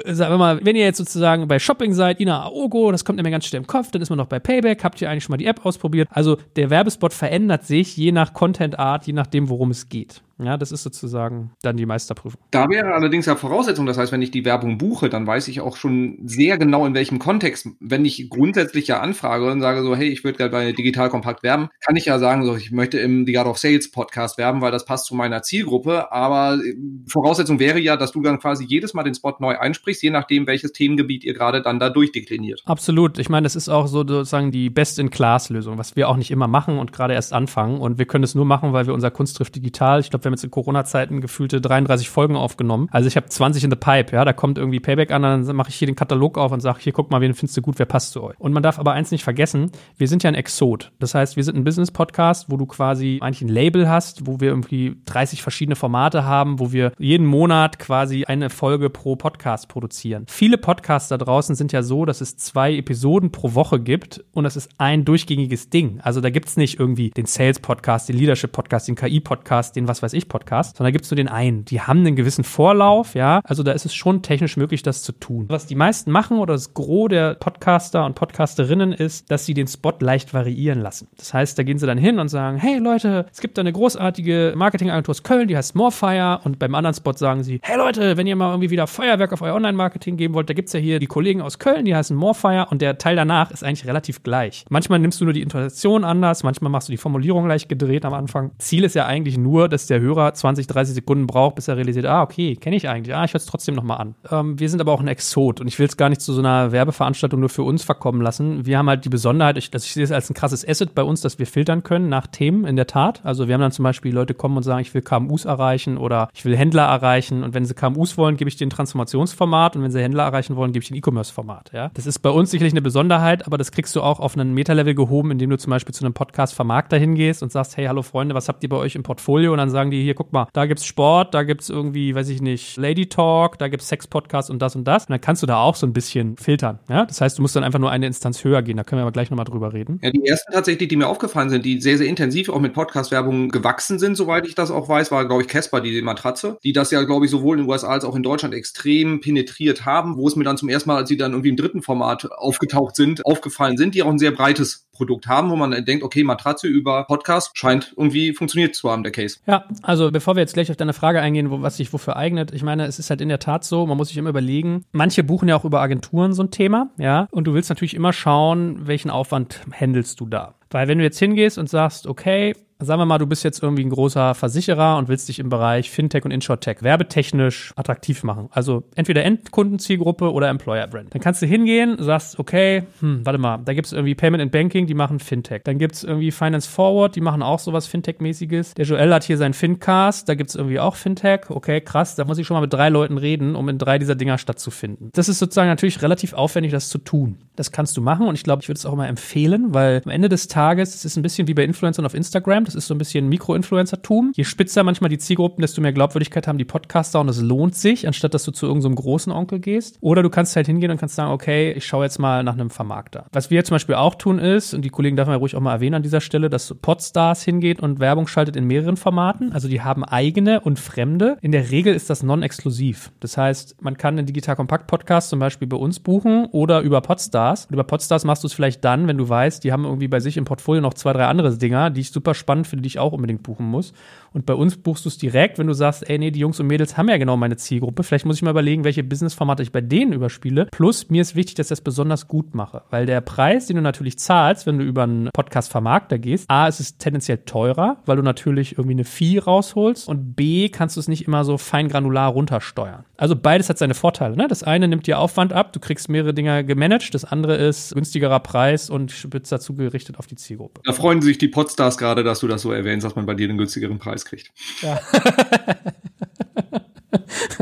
[0.06, 3.21] äh, sagen wir mal, wenn ihr jetzt sozusagen bei Shopping seid, Ina Aogo, das kommt
[3.21, 5.34] mir ganz schnell im Kopf, dann ist man noch bei Payback, habt ihr eigentlich schon
[5.34, 6.08] mal die App ausprobiert.
[6.12, 10.21] Also der Werbespot verändert sich je nach Content Art, je nachdem, worum es geht.
[10.38, 12.39] Ja, das ist sozusagen dann die Meisterprüfung.
[12.52, 15.62] Da wäre allerdings ja Voraussetzung, das heißt, wenn ich die Werbung buche, dann weiß ich
[15.62, 17.69] auch schon sehr genau, in welchem Kontext.
[17.80, 21.41] Wenn ich grundsätzlich ja anfrage und sage so, hey, ich würde gerne bei Digital Kompakt
[21.43, 24.60] werben, kann ich ja sagen, so, ich möchte im The Art of Sales Podcast werben,
[24.62, 26.12] weil das passt zu meiner Zielgruppe.
[26.12, 26.76] Aber äh,
[27.08, 30.48] Voraussetzung wäre ja, dass du dann quasi jedes Mal den Spot neu einsprichst, je nachdem,
[30.48, 32.62] welches Themengebiet ihr gerade dann da durchdekliniert.
[32.65, 33.19] Absolut.
[33.19, 36.78] Ich meine, das ist auch so sozusagen die Best-in-Class-Lösung, was wir auch nicht immer machen
[36.78, 37.80] und gerade erst anfangen.
[37.80, 40.02] Und wir können es nur machen, weil wir unser Kunst trifft digital.
[40.02, 42.90] Ich glaube, wir haben jetzt in Corona-Zeiten gefühlte 33 Folgen aufgenommen.
[42.92, 45.70] Also ich habe 20 in the Pipe, ja, da kommt irgendwie Payback an, dann mache
[45.70, 47.86] ich hier den Katalog auf und sage, hier guck mal, wen findest du gut, wer
[47.86, 48.40] passt zu euch.
[48.40, 50.92] Und man darf aber eins nicht vergessen, wir sind ja ein Exot.
[51.00, 54.50] Das heißt, wir sind ein Business-Podcast, wo du quasi eigentlich ein Label hast, wo wir
[54.50, 60.26] irgendwie 30 verschiedene Formate haben, wo wir jeden Monat quasi eine Folge pro Podcast produzieren.
[60.28, 64.44] Viele Podcasts da draußen sind ja so, dass es zwei Episoden pro Woche gibt und
[64.44, 66.00] das ist ein durchgängiges Ding.
[66.02, 70.14] Also da gibt es nicht irgendwie den Sales-Podcast, den Leadership-Podcast, den KI-Podcast, den was weiß
[70.15, 71.65] ich Podcast sondern da gibst du den einen.
[71.65, 73.41] Die haben einen gewissen Vorlauf, ja.
[73.43, 75.45] Also da ist es schon technisch möglich, das zu tun.
[75.49, 79.67] Was die meisten machen oder das Gros der Podcaster und Podcasterinnen ist, dass sie den
[79.67, 81.08] Spot leicht variieren lassen.
[81.17, 83.71] Das heißt, da gehen sie dann hin und sagen, hey Leute, es gibt da eine
[83.71, 88.17] großartige Marketingagentur aus Köln, die heißt Morefire und beim anderen Spot sagen sie, hey Leute,
[88.17, 90.80] wenn ihr mal irgendwie wieder Feuerwerk auf euer Online-Marketing geben wollt, da gibt es ja
[90.80, 94.23] hier die Kollegen aus Köln, die heißen Morefire und der Teil danach ist eigentlich relativ
[94.23, 94.65] gleich.
[94.69, 98.13] Manchmal nimmst du nur die Intonation anders, manchmal machst du die Formulierung leicht gedreht am
[98.13, 98.51] Anfang.
[98.58, 102.06] Ziel ist ja eigentlich nur, dass der Hörer 20, 30 Sekunden braucht, bis er realisiert,
[102.06, 103.15] ah, okay, kenne ich eigentlich.
[103.15, 104.15] Ah, ich höre es trotzdem nochmal an.
[104.32, 106.39] Ähm, wir sind aber auch ein Exot und ich will es gar nicht zu so
[106.39, 108.65] einer Werbeveranstaltung nur für uns verkommen lassen.
[108.65, 111.04] Wir haben halt die Besonderheit, ich, dass ich sehe es als ein krasses Asset bei
[111.04, 113.22] uns, dass wir filtern können nach Themen in der Tat.
[113.24, 116.30] Also wir haben dann zum Beispiel Leute kommen und sagen, ich will KMUs erreichen oder
[116.34, 119.91] ich will Händler erreichen und wenn sie KMUs wollen, gebe ich den Transformationsformat und wenn
[119.91, 121.72] sie Händler erreichen wollen, gebe ich den E-Commerce-Format.
[121.74, 121.91] Ja?
[121.94, 124.96] Das ist bei uns sicherlich eine Besonderheit, aber das kriegst du auch auf einen Meta-Level
[124.96, 128.48] gehoben, indem du zum Beispiel zu einem Podcast-Vermarkter hingehst und sagst, hey, hallo Freunde, was
[128.48, 129.52] habt ihr bei euch im Portfolio?
[129.52, 132.28] Und dann sagen die, hier, guck mal, da gibt gibt's Sport, da gibt's irgendwie, weiß
[132.28, 135.06] ich nicht, Lady Talk, da gibt's Sex-Podcast und das und das.
[135.06, 136.80] Und dann kannst du da auch so ein bisschen filtern.
[136.90, 137.06] Ja?
[137.06, 138.76] Das heißt, du musst dann einfach nur eine Instanz höher gehen.
[138.76, 140.00] Da können wir aber gleich nochmal drüber reden.
[140.04, 142.74] Ja, die ersten tatsächlich, die mir aufgefallen aufgefallen sind, die sehr, sehr intensiv auch mit
[142.74, 146.74] Podcast-Werbung gewachsen sind, soweit ich das auch weiß, war, glaube ich, Casper, die Matratze, die
[146.74, 150.18] das ja, glaube ich, sowohl in den USA als auch in Deutschland extrem penetriert haben,
[150.18, 152.96] wo es mir dann zum ersten Mal, als sie dann irgendwie im dritten Format aufgetaucht
[152.96, 156.68] sind, aufgefallen sind, die auch ein sehr breites Produkt haben, wo man denkt, okay, Matratze
[156.68, 159.38] über Podcast scheint irgendwie funktioniert zu haben, der Case.
[159.46, 162.54] Ja, also bevor wir jetzt gleich auf deine Frage eingehen, wo, was sich wofür eignet,
[162.54, 165.24] ich meine, es ist halt in der Tat so, man muss sich immer überlegen, manche
[165.24, 168.88] buchen ja auch über Agenturen so ein Thema, ja, und du willst natürlich immer schauen,
[168.88, 170.56] welchen Aufwand handelst du da.
[170.72, 173.86] Weil wenn du jetzt hingehst und sagst, okay, sagen wir mal, du bist jetzt irgendwie
[173.86, 178.50] ein großer Versicherer und willst dich im Bereich Fintech und Insurtech werbetechnisch attraktiv machen.
[178.52, 181.14] Also entweder Endkundenzielgruppe oder Employer Brand.
[181.14, 184.52] Dann kannst du hingehen, sagst, okay, hm, warte mal, da gibt es irgendwie Payment and
[184.52, 185.62] Banking, die machen Fintech.
[185.64, 188.74] Dann gibt es irgendwie Finance Forward, die machen auch sowas Fintech-mäßiges.
[188.76, 191.50] Der Joel hat hier seinen Fincast, da gibt es irgendwie auch Fintech.
[191.50, 194.16] Okay, krass, da muss ich schon mal mit drei Leuten reden, um in drei dieser
[194.16, 195.12] Dinger stattzufinden.
[195.14, 197.38] Das ist sozusagen natürlich relativ aufwendig, das zu tun.
[197.56, 200.12] Das kannst du machen und ich glaube, ich würde es auch immer empfehlen, weil am
[200.12, 202.93] Ende des Tages, es ist ein bisschen wie bei Influencern auf Instagram, das ist so
[202.93, 204.32] ein bisschen Mikro-Influencer-Tum.
[204.36, 208.08] Je spitzer manchmal die Zielgruppen, desto mehr Glaubwürdigkeit haben die Podcaster und es lohnt sich,
[208.08, 209.97] anstatt dass du zu irgendeinem so großen Onkel gehst.
[210.01, 212.69] Oder du kannst halt hingehen und kannst sagen, okay, ich schaue jetzt mal nach einem
[212.69, 213.25] Vermarkter.
[213.32, 215.62] Was wir zum Beispiel auch tun ist, und die Kollegen darf man ja ruhig auch
[215.62, 219.51] mal erwähnen an dieser Stelle, dass Podstars hingeht und Werbung schaltet in mehreren Formaten.
[219.51, 221.38] Also die haben eigene und fremde.
[221.41, 223.12] In der Regel ist das non-exklusiv.
[223.19, 227.01] Das heißt, man kann einen Digital Kompakt Podcast zum Beispiel bei uns buchen oder über
[227.01, 227.65] Podstars.
[227.65, 230.19] Und über Podstars machst du es vielleicht dann, wenn du weißt, die haben irgendwie bei
[230.19, 233.00] sich im Portfolio noch zwei, drei andere Dinger, die ich super spannend finde, die ich
[233.00, 233.94] auch unbedingt buchen muss.
[234.36, 236.67] Und bei uns buchst du es direkt, wenn du sagst, ey, nee, die Jungs und
[236.67, 238.04] Mädels haben ja genau meine Zielgruppe.
[238.04, 240.67] Vielleicht muss ich mal überlegen, welche Business-Formate ich bei denen überspiele.
[240.74, 242.82] Plus, mir ist wichtig, dass ich das besonders gut mache.
[242.89, 246.82] Weil der Preis, den du natürlich zahlst, wenn du über einen Podcast-Vermarkter gehst, A, ist
[246.82, 250.10] es tendenziell teurer, weil du natürlich irgendwie eine Fee rausholst.
[250.10, 253.06] Und B, kannst du es nicht immer so fein granular runtersteuern.
[253.15, 254.36] Also beides hat seine Vorteile.
[254.36, 254.50] Ne?
[254.50, 257.13] Das eine nimmt dir Aufwand ab, du kriegst mehrere Dinge gemanagt.
[257.13, 260.82] Das andere ist günstigerer Preis und spitz dazu gerichtet auf die Zielgruppe.
[260.84, 263.48] Da freuen sich die Podstars gerade, dass du das so erwähnst, dass man bei dir
[263.48, 264.52] einen günstigeren Preis kriegt.
[264.82, 265.00] Ja.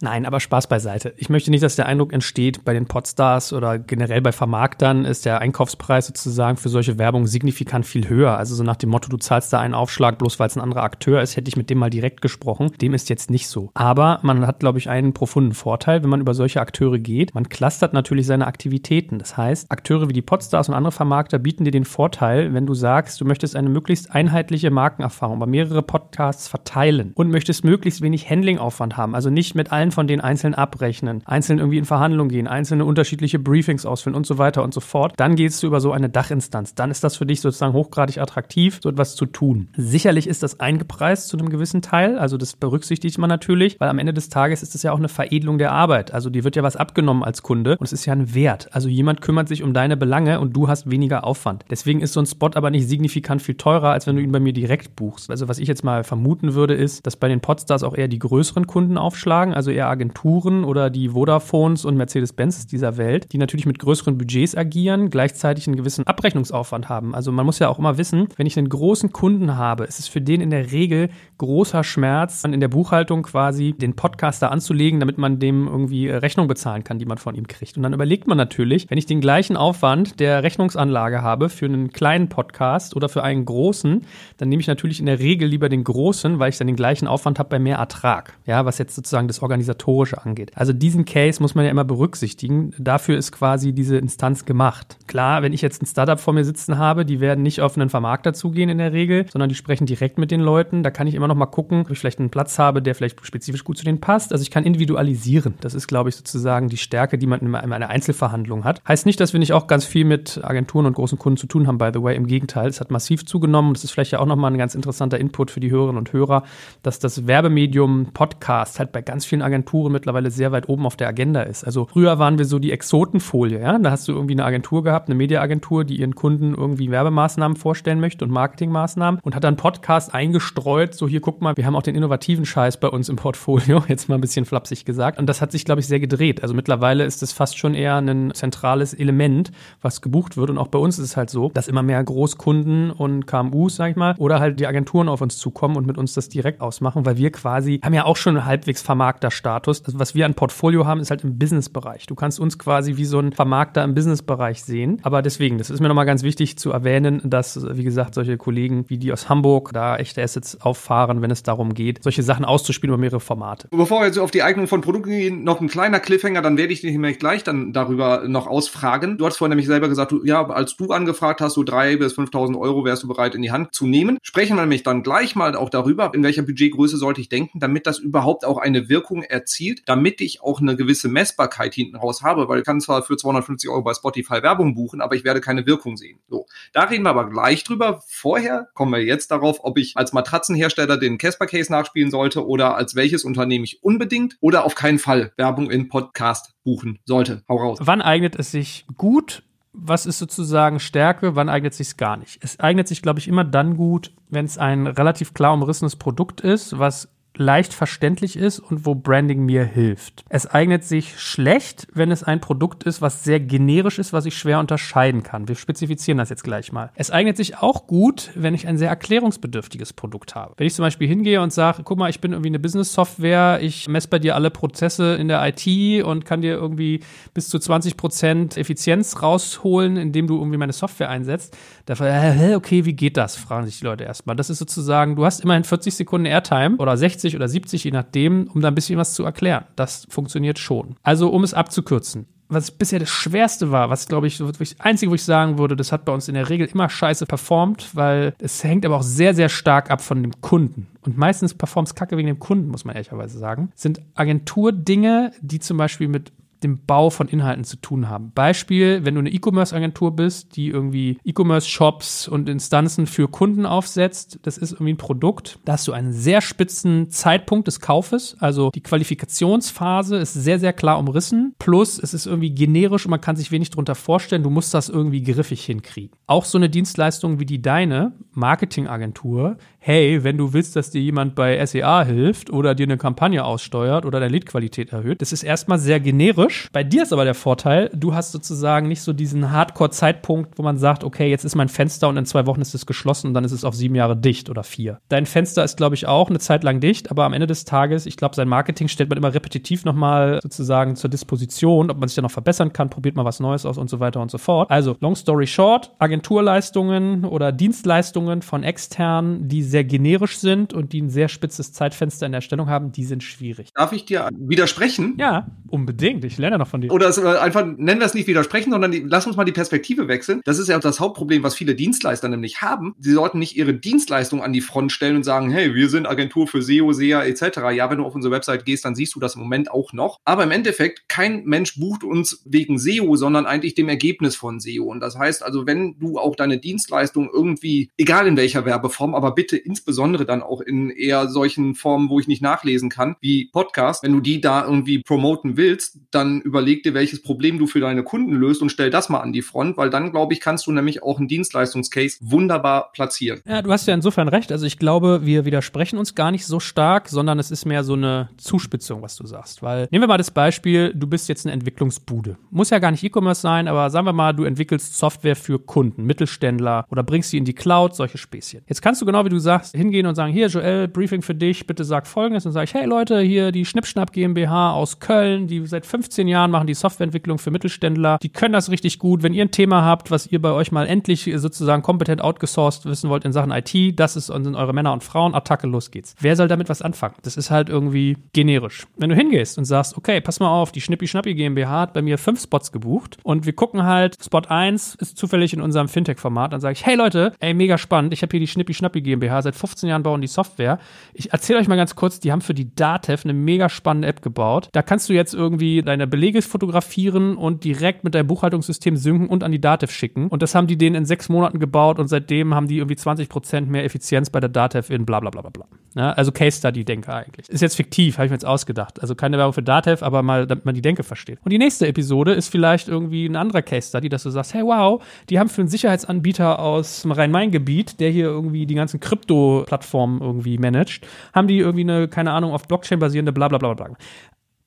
[0.00, 1.12] Nein, aber Spaß beiseite.
[1.16, 5.24] Ich möchte nicht, dass der Eindruck entsteht, bei den Podstars oder generell bei Vermarktern ist
[5.24, 8.36] der Einkaufspreis sozusagen für solche Werbung signifikant viel höher.
[8.36, 10.82] Also so nach dem Motto, du zahlst da einen Aufschlag, bloß weil es ein anderer
[10.82, 12.70] Akteur ist, hätte ich mit dem mal direkt gesprochen.
[12.80, 13.70] Dem ist jetzt nicht so.
[13.74, 17.34] Aber man hat, glaube ich, einen profunden Vorteil, wenn man über solche Akteure geht.
[17.34, 19.18] Man clustert natürlich seine Aktivitäten.
[19.18, 22.74] Das heißt, Akteure wie die Podstars und andere Vermarkter bieten dir den Vorteil, wenn du
[22.74, 28.30] sagst, du möchtest eine möglichst einheitliche Markenerfahrung über mehrere Podcasts verteilen und möchtest möglichst wenig
[28.30, 29.14] Handlingaufwand haben.
[29.14, 32.84] Also nicht mit allen allen von denen einzeln abrechnen, einzeln irgendwie in Verhandlungen gehen, einzelne
[32.84, 36.08] unterschiedliche Briefings ausfüllen und so weiter und so fort, dann gehst du über so eine
[36.08, 36.74] Dachinstanz.
[36.74, 39.68] Dann ist das für dich sozusagen hochgradig attraktiv, so etwas zu tun.
[39.76, 43.98] Sicherlich ist das eingepreist zu einem gewissen Teil, also das berücksichtigt man natürlich, weil am
[43.98, 46.12] Ende des Tages ist es ja auch eine Veredelung der Arbeit.
[46.12, 48.68] Also dir wird ja was abgenommen als Kunde und es ist ja ein Wert.
[48.72, 51.64] Also jemand kümmert sich um deine Belange und du hast weniger Aufwand.
[51.70, 54.40] Deswegen ist so ein Spot aber nicht signifikant viel teurer, als wenn du ihn bei
[54.40, 55.30] mir direkt buchst.
[55.30, 58.18] Also was ich jetzt mal vermuten würde, ist, dass bei den Podstars auch eher die
[58.18, 63.64] größeren Kunden aufschlagen, also eher Agenturen oder die Vodafones und Mercedes-Benz dieser Welt, die natürlich
[63.64, 67.14] mit größeren Budgets agieren, gleichzeitig einen gewissen Abrechnungsaufwand haben.
[67.14, 70.08] Also man muss ja auch immer wissen, wenn ich einen großen Kunden habe, ist es
[70.08, 75.16] für den in der Regel großer Schmerz, in der Buchhaltung quasi den Podcaster anzulegen, damit
[75.16, 77.76] man dem irgendwie Rechnung bezahlen kann, die man von ihm kriegt.
[77.76, 81.92] Und dann überlegt man natürlich, wenn ich den gleichen Aufwand der Rechnungsanlage habe für einen
[81.92, 84.02] kleinen Podcast oder für einen großen,
[84.38, 87.06] dann nehme ich natürlich in der Regel lieber den großen, weil ich dann den gleichen
[87.06, 88.36] Aufwand habe bei mehr Ertrag.
[88.44, 90.52] Ja, was jetzt sozusagen das Organisatorium Organisatorische angeht.
[90.54, 92.72] Also diesen Case muss man ja immer berücksichtigen.
[92.78, 94.96] Dafür ist quasi diese Instanz gemacht.
[95.06, 97.90] Klar, wenn ich jetzt ein Startup vor mir sitzen habe, die werden nicht auf einen
[97.90, 100.82] Vermarkter zugehen in der Regel, sondern die sprechen direkt mit den Leuten.
[100.82, 103.24] Da kann ich immer noch mal gucken, ob ich vielleicht einen Platz habe, der vielleicht
[103.24, 104.32] spezifisch gut zu denen passt.
[104.32, 105.54] Also ich kann individualisieren.
[105.60, 108.82] Das ist, glaube ich, sozusagen die Stärke, die man in einer Einzelverhandlung hat.
[108.86, 111.66] Heißt nicht, dass wir nicht auch ganz viel mit Agenturen und großen Kunden zu tun
[111.66, 112.16] haben, by the way.
[112.16, 113.74] Im Gegenteil, es hat massiv zugenommen.
[113.74, 116.44] Das ist vielleicht ja auch nochmal ein ganz interessanter Input für die Hörerinnen und Hörer,
[116.82, 120.96] dass das Werbemedium Podcast halt bei ganz vielen Agenturen Agenturen mittlerweile sehr weit oben auf
[120.96, 121.64] der Agenda ist.
[121.64, 123.78] Also früher waren wir so die Exotenfolie, ja.
[123.78, 127.98] Da hast du irgendwie eine Agentur gehabt, eine Mediaagentur, die ihren Kunden irgendwie Werbemaßnahmen vorstellen
[127.98, 130.94] möchte und Marketingmaßnahmen und hat dann Podcast eingestreut.
[130.94, 133.82] So hier guck mal, wir haben auch den innovativen Scheiß bei uns im Portfolio.
[133.88, 135.18] Jetzt mal ein bisschen flapsig gesagt.
[135.18, 136.42] Und das hat sich, glaube ich, sehr gedreht.
[136.42, 139.50] Also mittlerweile ist es fast schon eher ein zentrales Element,
[139.82, 140.50] was gebucht wird.
[140.50, 143.90] Und auch bei uns ist es halt so, dass immer mehr Großkunden und KMUs, sag
[143.90, 147.04] ich mal, oder halt die Agenturen auf uns zukommen und mit uns das direkt ausmachen,
[147.04, 149.84] weil wir quasi haben ja auch schon halbwegs Vermarkterstatus Vermarkterstatus.
[149.84, 152.06] Also was wir an Portfolio haben, ist halt im Businessbereich.
[152.06, 155.00] Du kannst uns quasi wie so ein Vermarkter im Businessbereich sehen.
[155.02, 158.84] Aber deswegen, das ist mir nochmal ganz wichtig zu erwähnen, dass, wie gesagt, solche Kollegen
[158.88, 162.94] wie die aus Hamburg da echte Assets auffahren, wenn es darum geht, solche Sachen auszuspielen
[162.94, 163.68] über mehrere Formate.
[163.70, 166.72] Bevor wir jetzt auf die Eignung von Produkten gehen, noch ein kleiner Cliffhanger, dann werde
[166.72, 169.18] ich dich nämlich gleich dann darüber noch ausfragen.
[169.18, 172.16] Du hast vorhin nämlich selber gesagt, du, ja, als du angefragt hast, so drei bis
[172.16, 174.18] 5.000 Euro wärst du bereit in die Hand zu nehmen.
[174.22, 177.86] Sprechen wir nämlich dann gleich mal auch darüber, in welcher Budgetgröße sollte ich denken, damit
[177.86, 179.37] das überhaupt auch eine Wirkung erzielt,
[179.86, 183.70] damit ich auch eine gewisse Messbarkeit hinten raus habe, weil ich kann zwar für 250
[183.70, 186.18] Euro bei Spotify Werbung buchen, aber ich werde keine Wirkung sehen.
[186.28, 188.02] So, da reden wir aber gleich drüber.
[188.06, 192.76] Vorher kommen wir jetzt darauf, ob ich als Matratzenhersteller den Casper Case nachspielen sollte oder
[192.76, 197.42] als welches Unternehmen ich unbedingt oder auf keinen Fall Werbung in Podcast buchen sollte.
[197.48, 197.78] Hau raus.
[197.80, 199.42] Wann eignet es sich gut?
[199.72, 201.36] Was ist sozusagen Stärke?
[201.36, 202.38] Wann eignet es sich gar nicht?
[202.42, 206.40] Es eignet sich, glaube ich, immer dann gut, wenn es ein relativ klar umrissenes Produkt
[206.40, 210.24] ist, was leicht verständlich ist und wo Branding mir hilft.
[210.28, 214.36] Es eignet sich schlecht, wenn es ein Produkt ist, was sehr generisch ist, was ich
[214.36, 215.48] schwer unterscheiden kann.
[215.48, 216.90] Wir spezifizieren das jetzt gleich mal.
[216.96, 220.54] Es eignet sich auch gut, wenn ich ein sehr erklärungsbedürftiges Produkt habe.
[220.56, 223.88] Wenn ich zum Beispiel hingehe und sage, guck mal, ich bin irgendwie eine Business-Software, ich
[223.88, 227.00] messe bei dir alle Prozesse in der IT und kann dir irgendwie
[227.34, 231.56] bis zu 20 Prozent Effizienz rausholen, indem du irgendwie meine Software einsetzt.
[231.86, 233.36] Da äh, okay, wie geht das?
[233.36, 234.34] Fragen sich die Leute erstmal.
[234.34, 237.90] Das ist sozusagen, du hast immerhin 40 Sekunden Airtime oder 60 60 oder 70, je
[237.90, 239.64] nachdem, um da ein bisschen was zu erklären.
[239.76, 240.96] Das funktioniert schon.
[241.02, 242.26] Also, um es abzukürzen.
[242.50, 245.92] Was bisher das Schwerste war, was glaube ich, das Einzige, wo ich sagen würde, das
[245.92, 249.34] hat bei uns in der Regel immer scheiße performt, weil es hängt aber auch sehr,
[249.34, 250.86] sehr stark ab von dem Kunden.
[251.02, 255.58] Und meistens performt es kacke wegen dem Kunden, muss man ehrlicherweise sagen, sind Agenturdinge, die
[255.58, 258.32] zum Beispiel mit dem Bau von Inhalten zu tun haben.
[258.34, 264.58] Beispiel, wenn du eine E-Commerce-Agentur bist, die irgendwie E-Commerce-Shops und Instanzen für Kunden aufsetzt, das
[264.58, 268.82] ist irgendwie ein Produkt, da hast du einen sehr spitzen Zeitpunkt des Kaufes, also die
[268.82, 273.50] Qualifikationsphase ist sehr, sehr klar umrissen, plus es ist irgendwie generisch und man kann sich
[273.50, 276.16] wenig darunter vorstellen, du musst das irgendwie griffig hinkriegen.
[276.26, 279.56] Auch so eine Dienstleistung wie die deine, Marketingagentur,
[279.88, 284.04] hey, wenn du willst, dass dir jemand bei SEA hilft oder dir eine Kampagne aussteuert
[284.04, 286.68] oder deine Leadqualität erhöht, das ist erstmal sehr generisch.
[286.74, 290.76] Bei dir ist aber der Vorteil, du hast sozusagen nicht so diesen Hardcore-Zeitpunkt, wo man
[290.76, 293.44] sagt, okay, jetzt ist mein Fenster und in zwei Wochen ist es geschlossen und dann
[293.44, 295.00] ist es auf sieben Jahre dicht oder vier.
[295.08, 298.04] Dein Fenster ist, glaube ich, auch eine Zeit lang dicht, aber am Ende des Tages,
[298.04, 302.16] ich glaube, sein Marketing stellt man immer repetitiv nochmal sozusagen zur Disposition, ob man sich
[302.16, 304.70] da noch verbessern kann, probiert mal was Neues aus und so weiter und so fort.
[304.70, 311.02] Also, long story short, Agenturleistungen oder Dienstleistungen von externen, die sehr generisch sind und die
[311.02, 313.70] ein sehr spitzes Zeitfenster in der Erstellung haben, die sind schwierig.
[313.74, 315.14] Darf ich dir widersprechen?
[315.18, 316.24] Ja, unbedingt.
[316.24, 316.92] Ich lerne noch von dir.
[316.92, 319.52] Oder es, äh, einfach, nennen wir es nicht widersprechen, sondern die, lass uns mal die
[319.52, 320.40] Perspektive wechseln.
[320.44, 322.94] Das ist ja das Hauptproblem, was viele Dienstleister nämlich haben.
[322.98, 326.46] Sie sollten nicht ihre Dienstleistung an die Front stellen und sagen, hey, wir sind Agentur
[326.46, 327.58] für SEO, SEA etc.
[327.74, 330.18] Ja, wenn du auf unsere Website gehst, dann siehst du das im Moment auch noch.
[330.24, 334.84] Aber im Endeffekt, kein Mensch bucht uns wegen SEO, sondern eigentlich dem Ergebnis von SEO.
[334.84, 339.34] Und das heißt also, wenn du auch deine Dienstleistung irgendwie, egal in welcher Werbeform, aber
[339.34, 344.02] bitte insbesondere dann auch in eher solchen Formen, wo ich nicht nachlesen kann, wie Podcast,
[344.02, 348.02] wenn du die da irgendwie promoten willst, dann überleg dir, welches Problem du für deine
[348.02, 350.72] Kunden löst und stell das mal an die Front, weil dann, glaube ich, kannst du
[350.72, 353.40] nämlich auch einen Dienstleistungscase wunderbar platzieren.
[353.46, 354.52] Ja, du hast ja insofern recht.
[354.52, 357.94] Also ich glaube, wir widersprechen uns gar nicht so stark, sondern es ist mehr so
[357.94, 359.62] eine Zuspitzung, was du sagst.
[359.62, 362.36] Weil nehmen wir mal das Beispiel, du bist jetzt eine Entwicklungsbude.
[362.50, 366.04] Muss ja gar nicht E-Commerce sein, aber sagen wir mal, du entwickelst Software für Kunden,
[366.04, 368.62] Mittelständler oder bringst sie in die Cloud, solche Späßchen.
[368.66, 371.34] Jetzt kannst du genau wie du sagst, sagst, hingehen und sagen, hier Joel, Briefing für
[371.34, 372.44] dich, bitte sag folgendes.
[372.44, 376.50] Und sage ich, hey Leute, hier die Schnippschnapp GmbH aus Köln, die seit 15 Jahren
[376.50, 378.18] machen die Softwareentwicklung für Mittelständler.
[378.22, 379.22] Die können das richtig gut.
[379.22, 383.08] Wenn ihr ein Thema habt, was ihr bei euch mal endlich sozusagen kompetent outgesourced wissen
[383.08, 385.34] wollt in Sachen IT, das ist, sind eure Männer und Frauen.
[385.34, 386.14] Attacke, los geht's.
[386.20, 387.14] Wer soll damit was anfangen?
[387.22, 388.86] Das ist halt irgendwie generisch.
[388.98, 392.18] Wenn du hingehst und sagst, okay, pass mal auf, die Schnippi-Schnappi GmbH hat bei mir
[392.18, 396.60] fünf Spots gebucht und wir gucken halt, Spot 1 ist zufällig in unserem Fintech-Format, dann
[396.60, 399.88] sage ich, hey Leute, ey, mega spannend, ich habe hier die Schnippi-Schnappi GmbH seit 15
[399.88, 400.78] Jahren bauen die Software.
[401.14, 404.22] Ich erzähle euch mal ganz kurz, die haben für die Datev eine mega spannende App
[404.22, 404.68] gebaut.
[404.72, 409.44] Da kannst du jetzt irgendwie deine Belege fotografieren und direkt mit deinem Buchhaltungssystem synken und
[409.44, 410.28] an die Datev schicken.
[410.28, 413.28] Und das haben die denen in sechs Monaten gebaut und seitdem haben die irgendwie 20
[413.28, 415.66] Prozent mehr Effizienz bei der Datev in bla bla bla bla bla.
[415.94, 417.48] Ja, also Case Study Denke eigentlich.
[417.48, 419.00] Ist jetzt fiktiv, habe ich mir jetzt ausgedacht.
[419.00, 421.38] Also keine Werbung für Datev, aber mal, damit man die Denke versteht.
[421.44, 424.62] Und die nächste Episode ist vielleicht irgendwie ein anderer Case Study, dass du sagst, hey
[424.62, 430.20] wow, die haben für einen Sicherheitsanbieter aus dem Rhein-Main-Gebiet, der hier irgendwie die ganzen Krypto-Plattformen
[430.20, 433.90] irgendwie managt, haben die irgendwie eine, keine Ahnung, auf Blockchain basierende bla bla bla bla.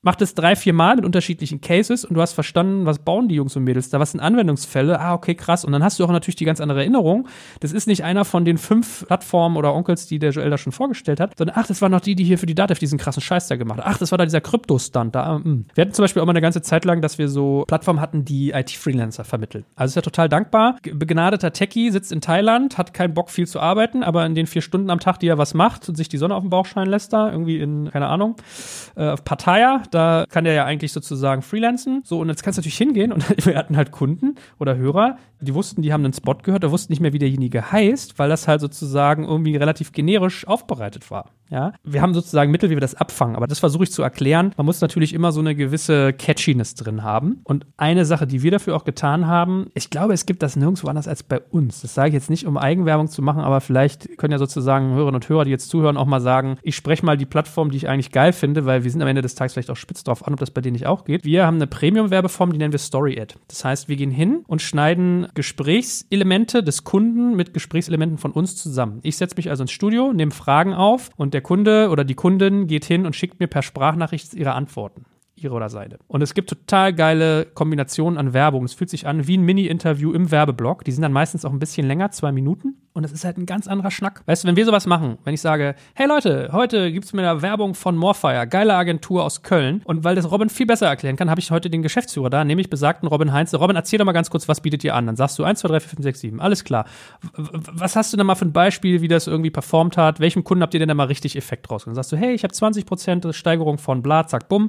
[0.02, 3.36] Mach das drei, vier Mal mit unterschiedlichen Cases und du hast verstanden, was bauen die
[3.36, 5.64] Jungs und Mädels da, was sind Anwendungsfälle, ah, okay, krass.
[5.64, 7.28] Und dann hast du auch natürlich die ganz andere Erinnerung.
[7.60, 10.72] Das ist nicht einer von den fünf Plattformen oder Onkels, die der Joel da schon
[10.72, 13.22] vorgestellt hat, sondern ach, das war noch die, die hier für die Datev diesen krassen
[13.22, 13.86] Scheiß da gemacht hat.
[13.88, 15.40] Ach, das war da dieser Krypto-Stunt da.
[15.40, 15.66] Mm.
[15.76, 18.26] Wir hatten zum Beispiel auch mal eine ganze Zeit lang, dass wir so Plattformen hatten,
[18.26, 19.66] die IT-Freelancer vermitteln.
[19.76, 20.78] Also ist ja total dankbar.
[20.82, 24.62] Begnadeter Techie sitzt in Thailand, hat keinen Bock viel zu arbeiten, aber in den vier
[24.62, 26.90] Stunden am Tag, die er was macht und sich die Sonne auf den Bauch scheinen
[26.90, 28.36] lässt da, irgendwie in, keine Ahnung,
[28.96, 32.02] äh, auf Pattaya, da kann der ja eigentlich sozusagen freelancen.
[32.04, 35.54] So, und jetzt kannst du natürlich hingehen und wir hatten halt Kunden oder Hörer, die
[35.54, 38.48] wussten, die haben einen Spot gehört, da wussten nicht mehr, wie derjenige heißt, weil das
[38.48, 41.32] halt sozusagen irgendwie relativ generisch aufbereitet war.
[41.52, 44.54] Ja, wir haben sozusagen Mittel, wie wir das abfangen, aber das versuche ich zu erklären.
[44.56, 47.42] Man muss natürlich immer so eine gewisse Catchiness drin haben.
[47.44, 50.88] Und eine Sache, die wir dafür auch getan haben, ich glaube, es gibt das nirgendwo
[50.88, 51.82] anders als bei uns.
[51.82, 55.16] Das sage ich jetzt nicht, um Eigenwerbung zu machen, aber vielleicht können ja sozusagen Hörerinnen
[55.16, 57.90] und Hörer, die jetzt zuhören, auch mal sagen, ich spreche mal die Plattform, die ich
[57.90, 60.32] eigentlich geil finde, weil wir sind am Ende des Tages vielleicht auch spitz drauf an,
[60.32, 61.26] ob das bei denen nicht auch geht.
[61.26, 63.36] Wir haben eine Premium-Werbeform, die nennen wir Story Ad.
[63.50, 69.00] Das heißt, wir gehen hin und schneiden Gesprächselemente des Kunden mit Gesprächselementen von uns zusammen.
[69.04, 72.68] Ich setze mich also ins Studio, nehme Fragen auf und der Kunde oder die Kundin
[72.68, 75.06] geht hin und schickt mir per Sprachnachricht ihre Antworten
[75.44, 75.98] ihre oder seine.
[76.08, 78.66] Und es gibt total geile Kombinationen an Werbung.
[78.66, 80.84] Es fühlt sich an wie ein Mini-Interview im Werbeblock.
[80.84, 82.76] Die sind dann meistens auch ein bisschen länger, zwei Minuten.
[82.94, 84.22] Und es ist halt ein ganz anderer Schnack.
[84.26, 87.30] Weißt du, wenn wir sowas machen, wenn ich sage, hey Leute, heute gibt es mir
[87.30, 89.82] eine Werbung von Morfire, geile Agentur aus Köln.
[89.86, 92.70] Und weil das Robin viel besser erklären kann, habe ich heute den Geschäftsführer da, nämlich
[92.70, 93.54] besagten Robin Heinz.
[93.54, 95.06] Robin, erzähl doch mal ganz kurz, was bietet ihr an?
[95.06, 96.42] Dann sagst du 1, 2, 3, 4, 5, 6, 7.
[96.42, 96.86] Alles klar.
[97.34, 100.20] Was hast du denn mal für ein Beispiel, wie das irgendwie performt hat?
[100.20, 101.86] Welchem Kunden habt ihr denn da mal richtig Effekt raus?
[101.86, 104.68] Dann sagst du, hey, ich habe 20% Steigerung von bla, zack, bumm.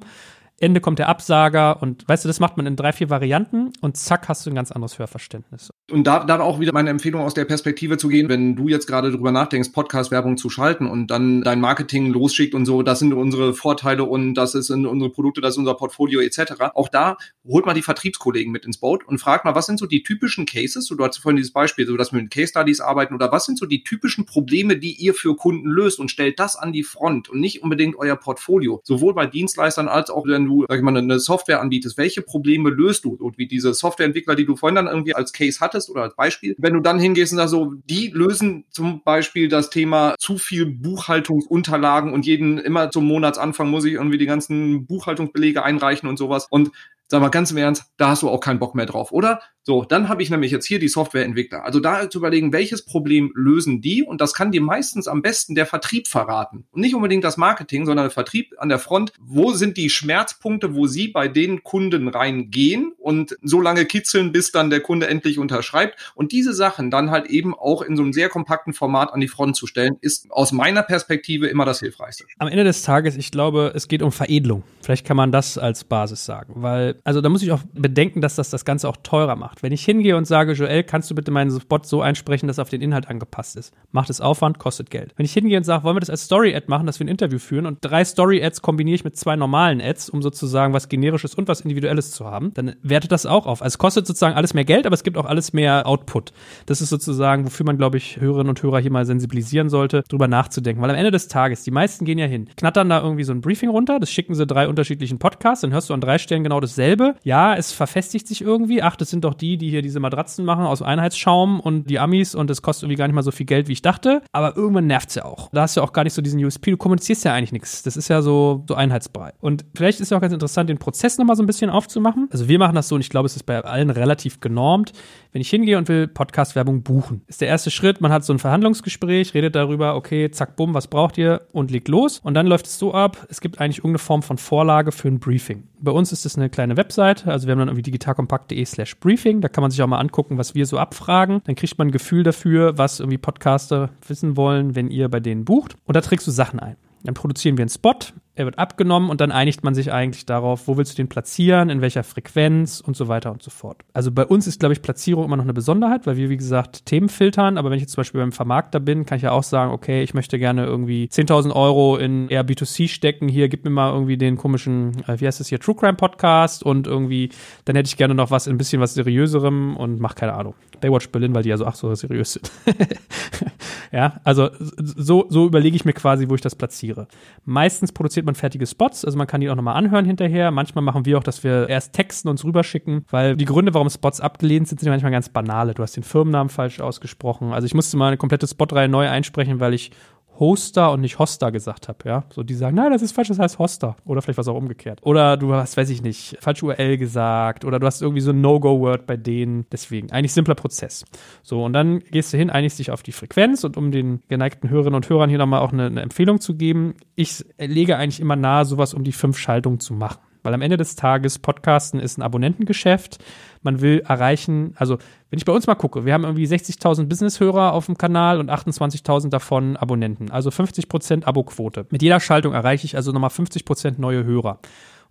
[0.60, 3.96] Ende kommt der Absager und weißt du, das macht man in drei, vier Varianten und
[3.96, 5.70] zack, hast du ein ganz anderes Hörverständnis.
[5.90, 8.86] Und da, da auch wieder meine Empfehlung aus der Perspektive zu gehen, wenn du jetzt
[8.86, 13.12] gerade drüber nachdenkst, Podcast-Werbung zu schalten und dann dein Marketing losschickt und so, das sind
[13.12, 16.52] unsere Vorteile und das sind unsere Produkte, das ist unser Portfolio etc.
[16.74, 19.86] Auch da holt mal die Vertriebskollegen mit ins Boot und fragt mal, was sind so
[19.86, 20.84] die typischen Cases?
[20.84, 23.46] So, du hast vorhin dieses Beispiel, so dass wir mit Case Studies arbeiten oder was
[23.46, 26.84] sind so die typischen Probleme, die ihr für Kunden löst und stellt das an die
[26.84, 28.80] Front und nicht unbedingt euer Portfolio.
[28.84, 32.70] Sowohl bei Dienstleistern als auch wenn du sag ich mal, eine Software anbietest, welche Probleme
[32.70, 33.14] löst du?
[33.14, 36.54] Und wie diese Softwareentwickler, die du vorhin dann irgendwie als Case hattest oder als Beispiel,
[36.58, 40.66] wenn du dann hingehst und sagst so, die lösen zum Beispiel das Thema zu viel
[40.66, 46.46] Buchhaltungsunterlagen und jeden immer zum Monatsanfang muss ich irgendwie die ganzen Buchhaltungsbelege einreichen und sowas.
[46.50, 46.70] Und
[47.12, 49.40] sag mal ganz im Ernst, da hast du auch keinen Bock mehr drauf, oder?
[49.64, 51.64] So, dann habe ich nämlich jetzt hier die Softwareentwickler.
[51.64, 54.02] Also da zu überlegen, welches Problem lösen die?
[54.02, 56.64] Und das kann dir meistens am besten der Vertrieb verraten.
[56.72, 59.12] Und nicht unbedingt das Marketing, sondern der Vertrieb an der Front.
[59.20, 64.50] Wo sind die Schmerzpunkte, wo sie bei den Kunden reingehen und so lange kitzeln, bis
[64.50, 66.12] dann der Kunde endlich unterschreibt?
[66.16, 69.28] Und diese Sachen dann halt eben auch in so einem sehr kompakten Format an die
[69.28, 72.24] Front zu stellen, ist aus meiner Perspektive immer das Hilfreichste.
[72.38, 74.64] Am Ende des Tages, ich glaube, es geht um Veredelung.
[74.80, 78.34] Vielleicht kann man das als Basis sagen, weil also da muss ich auch bedenken, dass
[78.34, 79.51] das das Ganze auch teurer macht.
[79.60, 82.62] Wenn ich hingehe und sage, Joel, kannst du bitte meinen Spot so einsprechen, dass er
[82.62, 83.74] auf den Inhalt angepasst ist?
[83.90, 85.12] Macht es Aufwand, kostet Geld.
[85.16, 87.38] Wenn ich hingehe und sage, wollen wir das als Story-Ad machen, dass wir ein Interview
[87.38, 91.48] führen und drei Story-Ads kombiniere ich mit zwei normalen Ads, um sozusagen was Generisches und
[91.48, 93.62] was Individuelles zu haben, dann wertet das auch auf.
[93.62, 96.32] Also es kostet sozusagen alles mehr Geld, aber es gibt auch alles mehr Output.
[96.66, 100.28] Das ist sozusagen, wofür man, glaube ich, Hörerinnen und Hörer hier mal sensibilisieren sollte, drüber
[100.28, 100.82] nachzudenken.
[100.82, 103.40] Weil am Ende des Tages, die meisten gehen ja hin, knattern da irgendwie so ein
[103.40, 106.60] Briefing runter, das schicken sie drei unterschiedlichen Podcasts, dann hörst du an drei Stellen genau
[106.60, 107.14] dasselbe.
[107.24, 108.82] Ja, es verfestigt sich irgendwie.
[108.82, 112.34] Ach, das sind doch die, die hier diese Matratzen machen aus Einheitsschaum und die Amis
[112.34, 114.22] und es kostet irgendwie gar nicht mal so viel Geld, wie ich dachte.
[114.32, 115.50] Aber irgendwann nervt es ja auch.
[115.52, 116.70] Da hast du ja auch gar nicht so diesen USP.
[116.70, 117.82] Du kommunizierst ja eigentlich nichts.
[117.82, 119.32] Das ist ja so, so einheitsbrei.
[119.40, 122.28] Und vielleicht ist ja auch ganz interessant, den Prozess nochmal so ein bisschen aufzumachen.
[122.30, 124.92] Also wir machen das so und ich glaube, es ist bei allen relativ genormt.
[125.32, 128.38] Wenn ich hingehe und will Podcast-Werbung buchen, ist der erste Schritt, man hat so ein
[128.38, 132.20] Verhandlungsgespräch, redet darüber, okay, zack, bumm, was braucht ihr und legt los.
[132.22, 135.18] Und dann läuft es so ab, es gibt eigentlich irgendeine Form von Vorlage für ein
[135.18, 135.64] Briefing.
[135.84, 139.40] Bei uns ist es eine kleine Webseite, also wir haben dann irgendwie digitalkompakt.de slash Briefing,
[139.40, 141.40] da kann man sich auch mal angucken, was wir so abfragen.
[141.44, 145.44] Dann kriegt man ein Gefühl dafür, was irgendwie Podcaster wissen wollen, wenn ihr bei denen
[145.44, 145.74] bucht.
[145.84, 146.76] Und da trägst du Sachen ein.
[147.02, 147.96] Dann produzieren wir einen Spot,
[148.34, 151.68] er wird abgenommen und dann einigt man sich eigentlich darauf, wo willst du den platzieren,
[151.68, 153.82] in welcher Frequenz und so weiter und so fort.
[153.92, 156.86] Also bei uns ist, glaube ich, Platzierung immer noch eine Besonderheit, weil wir, wie gesagt,
[156.86, 157.58] Themen filtern.
[157.58, 160.02] Aber wenn ich jetzt zum Beispiel beim Vermarkter bin, kann ich ja auch sagen, okay,
[160.02, 163.28] ich möchte gerne irgendwie 10.000 Euro in eher B2C stecken.
[163.28, 166.62] Hier, gib mir mal irgendwie den komischen, äh, wie heißt das hier, True Crime Podcast
[166.62, 167.28] und irgendwie,
[167.66, 170.54] dann hätte ich gerne noch was, ein bisschen was seriöserem und mach keine Ahnung.
[170.80, 172.50] Baywatch Berlin, weil die ja so, ach so seriös sind.
[173.92, 177.06] ja, also so, so überlege ich mir quasi, wo ich das platziere.
[177.44, 180.50] Meistens produziert man fertige Spots, also man kann die auch nochmal anhören hinterher.
[180.50, 184.20] Manchmal machen wir auch, dass wir erst texten uns rüberschicken, weil die Gründe, warum Spots
[184.20, 185.74] abgelehnt sind, sind manchmal ganz banale.
[185.74, 187.52] Du hast den Firmennamen falsch ausgesprochen.
[187.52, 189.90] Also ich musste mal eine komplette Spotreihe neu einsprechen, weil ich
[190.38, 192.24] Hoster und nicht Hoster gesagt habe, ja.
[192.30, 193.96] So, die sagen, nein, das ist falsch, das heißt Hoster.
[194.04, 195.00] Oder vielleicht was auch umgekehrt.
[195.02, 198.40] Oder du hast, weiß ich nicht, falsch URL gesagt oder du hast irgendwie so ein
[198.40, 199.66] No-Go-Word bei denen.
[199.70, 201.04] Deswegen, eigentlich simpler Prozess.
[201.42, 204.70] So, und dann gehst du hin, einigst dich auf die Frequenz und um den geneigten
[204.70, 208.36] Hörerinnen und Hörern hier nochmal auch eine, eine Empfehlung zu geben, ich lege eigentlich immer
[208.36, 210.20] nahe, sowas um die fünf Schaltungen zu machen.
[210.42, 213.22] Weil am Ende des Tages Podcasten ist ein Abonnentengeschäft.
[213.62, 214.98] Man will erreichen, also
[215.30, 218.50] wenn ich bei uns mal gucke, wir haben irgendwie 60.000 Business-Hörer auf dem Kanal und
[218.50, 220.30] 28.000 davon Abonnenten.
[220.30, 221.86] Also 50% Abo-Quote.
[221.90, 224.58] Mit jeder Schaltung erreiche ich also nochmal 50% neue Hörer.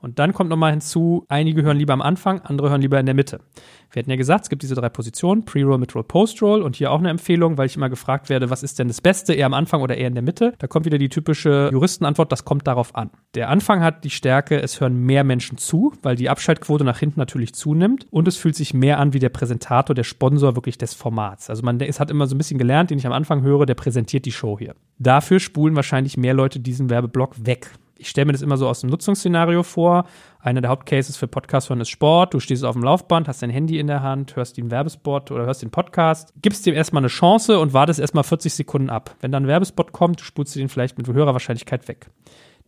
[0.02, 3.16] Und dann kommt nochmal hinzu, einige hören lieber am Anfang, andere hören lieber in der
[3.16, 3.40] Mitte.
[3.92, 7.00] Wir hatten ja gesagt, es gibt diese drei Positionen, Pre-Roll, Mid-Roll, Post-Roll und hier auch
[7.00, 9.82] eine Empfehlung, weil ich immer gefragt werde, was ist denn das Beste, eher am Anfang
[9.82, 10.54] oder eher in der Mitte?
[10.60, 13.10] Da kommt wieder die typische Juristenantwort, das kommt darauf an.
[13.36, 17.20] Der Anfang hat die Stärke, es hören mehr Menschen zu, weil die Abschaltquote nach hinten
[17.20, 20.94] natürlich zunimmt und es fühlt sich mehr an wie der Präsentator, der Sponsor wirklich des
[20.94, 21.50] Formats.
[21.50, 23.76] Also man es hat immer so ein bisschen gelernt, den ich am Anfang höre, der
[23.76, 24.76] präsentiert die Show hier.
[25.00, 27.72] Dafür spulen wahrscheinlich mehr Leute diesen Werbeblock weg
[28.02, 30.06] ich stelle mir das immer so aus dem Nutzungsszenario vor.
[30.40, 32.34] Einer der Hauptcases für Podcast hören ist Sport.
[32.34, 35.46] Du stehst auf dem Laufband, hast dein Handy in der Hand, hörst den Werbespot oder
[35.46, 39.16] hörst den Podcast, gibst dem erstmal eine Chance und wartest erstmal 40 Sekunden ab.
[39.22, 42.10] Wenn dann ein Werbespot kommt, spulst du den vielleicht mit höherer Wahrscheinlichkeit weg.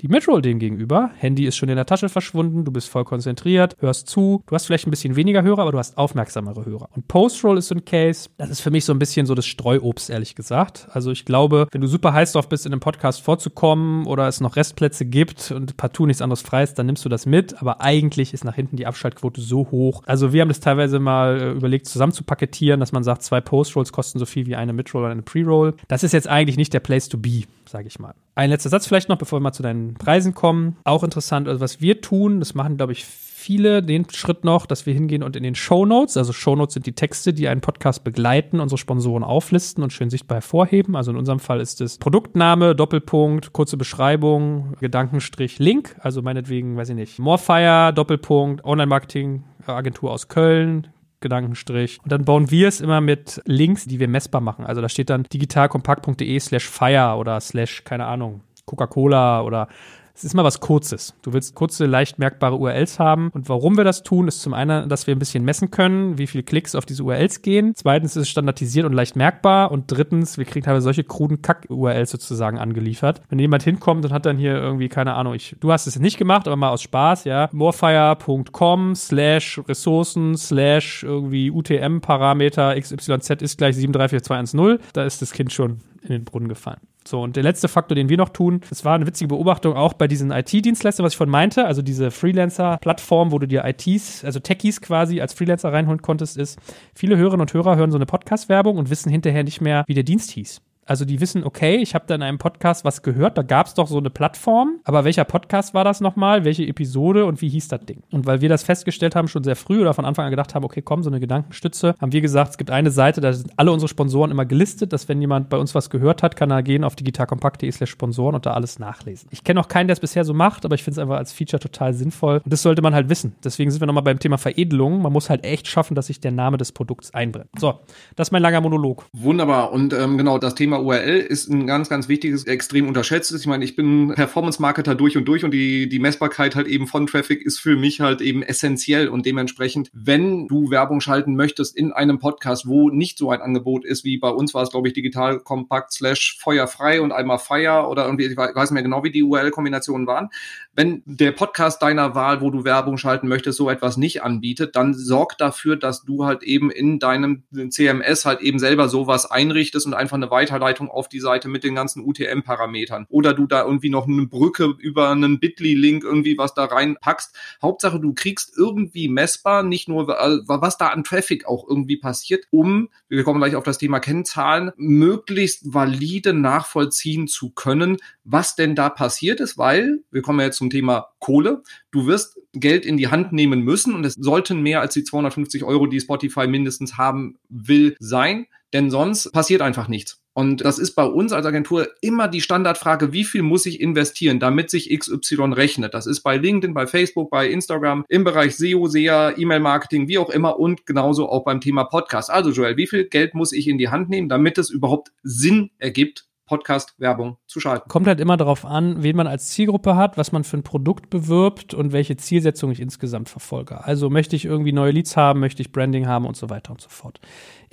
[0.02, 3.76] Die Midroll dem gegenüber, Handy ist schon in der Tasche verschwunden, du bist voll konzentriert,
[3.80, 6.90] hörst zu, du hast vielleicht ein bisschen weniger Hörer, aber du hast aufmerksamere Hörer.
[6.96, 9.46] Und Postroll ist so ein Case, das ist für mich so ein bisschen so das
[9.46, 10.88] Streuobst, ehrlich gesagt.
[10.92, 14.42] Also ich glaube, wenn du super heiß drauf bist, in einem Podcast vorzukommen oder es
[14.42, 17.82] noch Restplätze gibt und partout nichts anderes frei ist, dann nimmst du das mit, aber
[17.82, 20.02] eigentlich ist nach hinten die Abschaltquote so hoch.
[20.06, 23.42] Also wir haben das teilweise mal äh, überlegt, zusammen zu paketieren, dass man sagt, zwei
[23.42, 25.76] Postrolls kosten so viel wie eine Midroll oder eine Preroll.
[25.88, 27.44] Das ist jetzt eigentlich nicht der Place to be
[27.74, 28.14] sage ich mal.
[28.36, 30.78] Ein letzter Satz vielleicht noch, bevor wir mal zu deinen Preisen kommen.
[30.84, 34.86] Auch interessant, also was wir tun, das machen, glaube ich, viele den Schritt noch, dass
[34.86, 37.62] wir hingehen und in den Show Notes, also Show Notes sind die Texte, die einen
[37.62, 40.96] Podcast begleiten, unsere Sponsoren auflisten und schön sichtbar hervorheben.
[40.96, 45.96] Also in unserem Fall ist es Produktname, Doppelpunkt, kurze Beschreibung, Gedankenstrich, Link.
[46.00, 50.88] Also meinetwegen, weiß ich nicht, Morefire, Doppelpunkt, Online-Marketing, Agentur aus Köln,
[51.24, 52.00] Gedankenstrich.
[52.04, 54.66] Und dann bauen wir es immer mit Links, die wir messbar machen.
[54.66, 59.68] Also da steht dann digitalkompakt.de slash fire oder slash, keine Ahnung, Coca-Cola oder
[60.16, 61.16] es ist mal was Kurzes.
[61.24, 63.30] Du willst kurze, leicht merkbare URLs haben.
[63.34, 66.28] Und warum wir das tun, ist zum einen, dass wir ein bisschen messen können, wie
[66.28, 67.74] viele Klicks auf diese URLs gehen.
[67.76, 69.72] Zweitens ist es standardisiert und leicht merkbar.
[69.72, 73.22] Und drittens, wir kriegen teilweise solche kruden Kack-URLs sozusagen angeliefert.
[73.30, 76.18] Wenn jemand hinkommt und hat dann hier irgendwie, keine Ahnung, ich, du hast es nicht
[76.18, 83.76] gemacht, aber mal aus Spaß, ja, morefire.com slash Ressourcen slash irgendwie UTM-Parameter XYZ ist gleich
[83.76, 84.80] 734210.
[84.94, 86.82] Da ist das Kind schon in den Brunnen gefallen.
[87.06, 89.94] So, und der letzte Faktor, den wir noch tun, das war eine witzige Beobachtung auch
[89.94, 94.40] bei diesen IT-Dienstleistern, was ich von meinte, also diese Freelancer-Plattform, wo du dir ITs, also
[94.40, 96.60] Techies quasi als Freelancer reinholen konntest, ist,
[96.96, 100.04] viele Hörerinnen und Hörer hören so eine Podcast-Werbung und wissen hinterher nicht mehr, wie der
[100.04, 100.62] Dienst hieß.
[100.86, 103.74] Also die wissen, okay, ich habe da in einem Podcast was gehört, da gab es
[103.74, 107.70] doch so eine Plattform, aber welcher Podcast war das nochmal, welche Episode und wie hieß
[107.70, 108.04] das Ding?
[108.12, 110.66] Und weil wir das festgestellt haben, schon sehr früh oder von Anfang an gedacht haben,
[110.66, 113.72] okay, komm, so eine Gedankenstütze, haben wir gesagt, es gibt eine Seite, da sind alle
[113.72, 116.84] unsere Sponsoren immer gelistet, dass wenn jemand bei uns was gehört hat, kann er gehen
[116.84, 119.30] auf digitalkompakt.de slash Sponsoren und da alles nachlesen.
[119.32, 121.32] Ich kenne auch keinen, der es bisher so macht, aber ich finde es einfach als
[121.32, 123.36] Feature total sinnvoll und das sollte man halt wissen.
[123.44, 125.02] Deswegen sind wir nochmal beim Thema Veredelung.
[125.02, 127.50] Man muss halt echt schaffen, dass sich der Name des Produkts einbrennt.
[127.58, 127.80] So,
[128.16, 129.06] das ist mein langer Monolog.
[129.14, 133.42] Wunderbar und ähm, genau, das Thema URL ist ein ganz, ganz wichtiges, extrem unterschätztes.
[133.42, 137.08] Ich meine, ich bin Performance-Marketer durch und durch und die, die Messbarkeit halt eben von
[137.08, 141.92] Traffic ist für mich halt eben essentiell und dementsprechend, wenn du Werbung schalten möchtest in
[141.92, 144.94] einem Podcast, wo nicht so ein Angebot ist, wie bei uns war es, glaube ich,
[144.94, 149.12] digital kompakt slash feuerfrei und einmal Fire oder irgendwie, ich weiß nicht mehr genau, wie
[149.12, 150.30] die URL-Kombinationen waren.
[150.76, 154.94] Wenn der Podcast deiner Wahl, wo du Werbung schalten möchtest, so etwas nicht anbietet, dann
[154.94, 159.94] sorg dafür, dass du halt eben in deinem CMS halt eben selber sowas einrichtest und
[159.94, 160.32] einfach eine
[160.64, 163.06] Weiterleitung auf die Seite mit den ganzen UTM-Parametern.
[163.10, 167.36] Oder du da irgendwie noch eine Brücke über einen Bitly-Link irgendwie was da reinpackst.
[167.62, 172.90] Hauptsache, du kriegst irgendwie messbar, nicht nur was da an Traffic auch irgendwie passiert, um,
[173.10, 178.90] wir kommen gleich auf das Thema Kennzahlen, möglichst valide nachvollziehen zu können, was denn da
[178.90, 183.08] passiert ist, weil, wir kommen ja jetzt zum Thema Kohle, du wirst Geld in die
[183.08, 187.38] Hand nehmen müssen und es sollten mehr als die 250 Euro, die Spotify mindestens haben
[187.50, 190.23] will, sein, denn sonst passiert einfach nichts.
[190.34, 194.40] Und das ist bei uns als Agentur immer die Standardfrage, wie viel muss ich investieren,
[194.40, 195.94] damit sich XY rechnet.
[195.94, 200.30] Das ist bei LinkedIn, bei Facebook, bei Instagram, im Bereich SEO, SEA, E-Mail-Marketing, wie auch
[200.30, 202.32] immer und genauso auch beim Thema Podcast.
[202.32, 205.70] Also Joel, wie viel Geld muss ich in die Hand nehmen, damit es überhaupt Sinn
[205.78, 207.90] ergibt, Podcast-Werbung zu schalten.
[207.90, 211.10] Kommt halt immer darauf an, wen man als Zielgruppe hat, was man für ein Produkt
[211.10, 213.84] bewirbt und welche Zielsetzung ich insgesamt verfolge.
[213.84, 216.82] Also möchte ich irgendwie neue Leads haben, möchte ich Branding haben und so weiter und
[216.82, 217.20] so fort.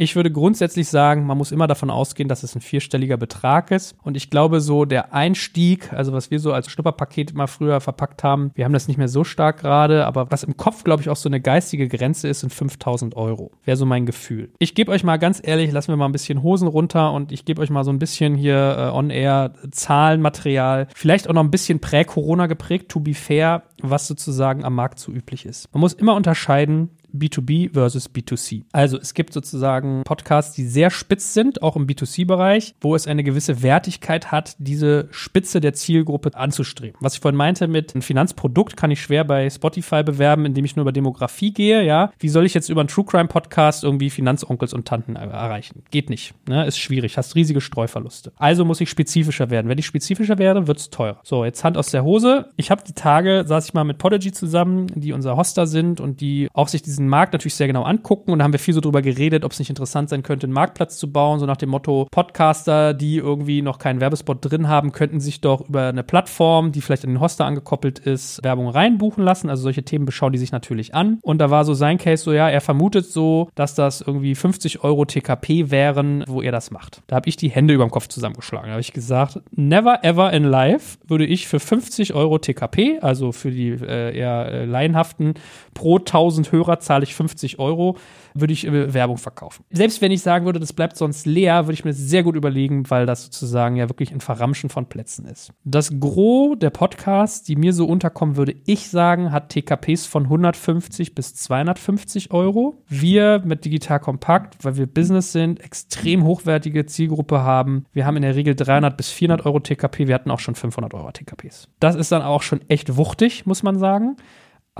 [0.03, 3.95] Ich würde grundsätzlich sagen, man muss immer davon ausgehen, dass es ein vierstelliger Betrag ist.
[4.03, 8.25] Und ich glaube, so der Einstieg, also was wir so als Schnupperpaket immer früher verpackt
[8.25, 11.11] haben, wir haben das nicht mehr so stark gerade, aber was im Kopf, glaube ich,
[11.11, 13.51] auch so eine geistige Grenze ist, sind 5000 Euro.
[13.67, 14.49] Wäre so mein Gefühl.
[14.59, 17.45] Ich gebe euch mal ganz ehrlich, lassen wir mal ein bisschen Hosen runter und ich
[17.45, 20.89] gebe euch mal so ein bisschen hier äh, on-air Zahlenmaterial.
[20.95, 25.12] Vielleicht auch noch ein bisschen prä-Corona geprägt, to be fair, was sozusagen am Markt so
[25.12, 25.72] üblich ist.
[25.72, 28.62] Man muss immer unterscheiden, B2B versus B2C.
[28.72, 33.24] Also es gibt sozusagen Podcasts, die sehr spitz sind, auch im B2C-Bereich, wo es eine
[33.24, 36.97] gewisse Wertigkeit hat, diese Spitze der Zielgruppe anzustreben.
[37.01, 40.76] Was ich vorhin meinte mit einem Finanzprodukt kann ich schwer bei Spotify bewerben, indem ich
[40.76, 42.12] nur über Demografie gehe, ja.
[42.18, 45.83] Wie soll ich jetzt über einen True Crime Podcast irgendwie Finanzonkels und Tanten erreichen?
[45.91, 46.66] Geht nicht, ne?
[46.66, 48.33] Ist schwierig, hast riesige Streuverluste.
[48.37, 49.68] Also muss ich spezifischer werden.
[49.68, 51.20] Wenn ich spezifischer werde, wird's teurer.
[51.22, 52.49] So, jetzt Hand aus der Hose.
[52.57, 56.21] Ich habe die Tage, saß ich mal mit Podigy zusammen, die unser Hoster sind und
[56.21, 58.75] die auch sich diesen diesen Markt natürlich sehr genau angucken und da haben wir viel
[58.75, 61.57] so drüber geredet, ob es nicht interessant sein könnte, einen Marktplatz zu bauen, so nach
[61.57, 66.03] dem Motto, Podcaster, die irgendwie noch keinen Werbespot drin haben, könnten sich doch über eine
[66.03, 69.49] Plattform, die vielleicht an den Hoster angekoppelt ist, Werbung reinbuchen lassen.
[69.49, 71.18] Also solche Themen beschauen die sich natürlich an.
[71.23, 74.85] Und da war so sein Case so, ja, er vermutet so, dass das irgendwie 50
[74.85, 77.03] Euro TKP wären, wo er das macht.
[77.07, 78.66] Da habe ich die Hände über dem Kopf zusammengeschlagen.
[78.66, 83.33] Da habe ich gesagt, never ever in life würde ich für 50 Euro TKP, also
[83.33, 85.35] für die äh, eher äh, laienhaften,
[85.75, 87.97] pro 1000 Hörer zahle ich 50 Euro,
[88.35, 89.64] würde ich äh, Werbung verkaufen.
[89.70, 92.37] Selbst wenn ich sagen würde, das bleibt sonst leer, würde ich mir das sehr gut
[92.37, 95.53] überlegen, weil das sozusagen ja wirklich ein Verramschen von Plätzen ist.
[95.64, 101.14] Das Gros der Podcasts, die mir so unterkommen, würde ich sagen, hat TKPs von 150
[101.14, 102.83] bis 250 Euro.
[102.89, 107.85] Wir mit Digital Kompakt, weil wir Business sind, extrem hochwertige Zielgruppe haben.
[107.93, 110.09] Wir haben in der Regel 300 bis 400 Euro TKP.
[110.09, 111.68] Wir hatten auch schon 500 Euro TKPs.
[111.81, 114.16] Das ist dann auch schon echt wuchtig, muss man sagen.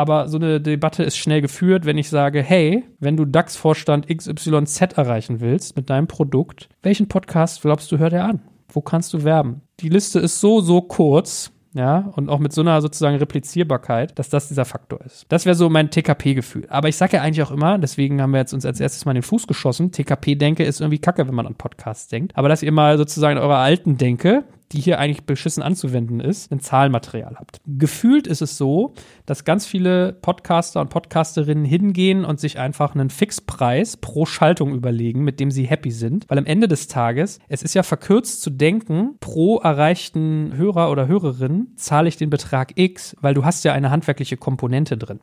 [0.01, 4.97] Aber so eine Debatte ist schnell geführt, wenn ich sage, hey, wenn du DAX-Vorstand XYZ
[4.97, 8.41] erreichen willst mit deinem Produkt, welchen Podcast glaubst du, hört er an?
[8.73, 9.61] Wo kannst du werben?
[9.81, 14.31] Die Liste ist so, so kurz, ja, und auch mit so einer sozusagen Replizierbarkeit, dass
[14.31, 15.27] das dieser Faktor ist.
[15.29, 16.65] Das wäre so mein TKP-Gefühl.
[16.71, 19.13] Aber ich sage ja eigentlich auch immer, deswegen haben wir jetzt uns als erstes mal
[19.13, 22.39] den Fuß geschossen, TKP-Denke ist irgendwie kacke, wenn man an Podcasts denkt.
[22.39, 26.53] Aber dass ihr mal sozusagen in eurer alten Denke die hier eigentlich beschissen anzuwenden ist,
[26.53, 27.61] ein Zahlenmaterial habt.
[27.67, 28.95] Gefühlt ist es so,
[29.27, 35.25] dass ganz viele Podcaster und Podcasterinnen hingehen und sich einfach einen Fixpreis pro Schaltung überlegen,
[35.25, 36.25] mit dem sie happy sind.
[36.29, 41.09] Weil am Ende des Tages, es ist ja verkürzt zu denken, pro erreichten Hörer oder
[41.09, 45.21] Hörerin zahle ich den Betrag X, weil du hast ja eine handwerkliche Komponente drin.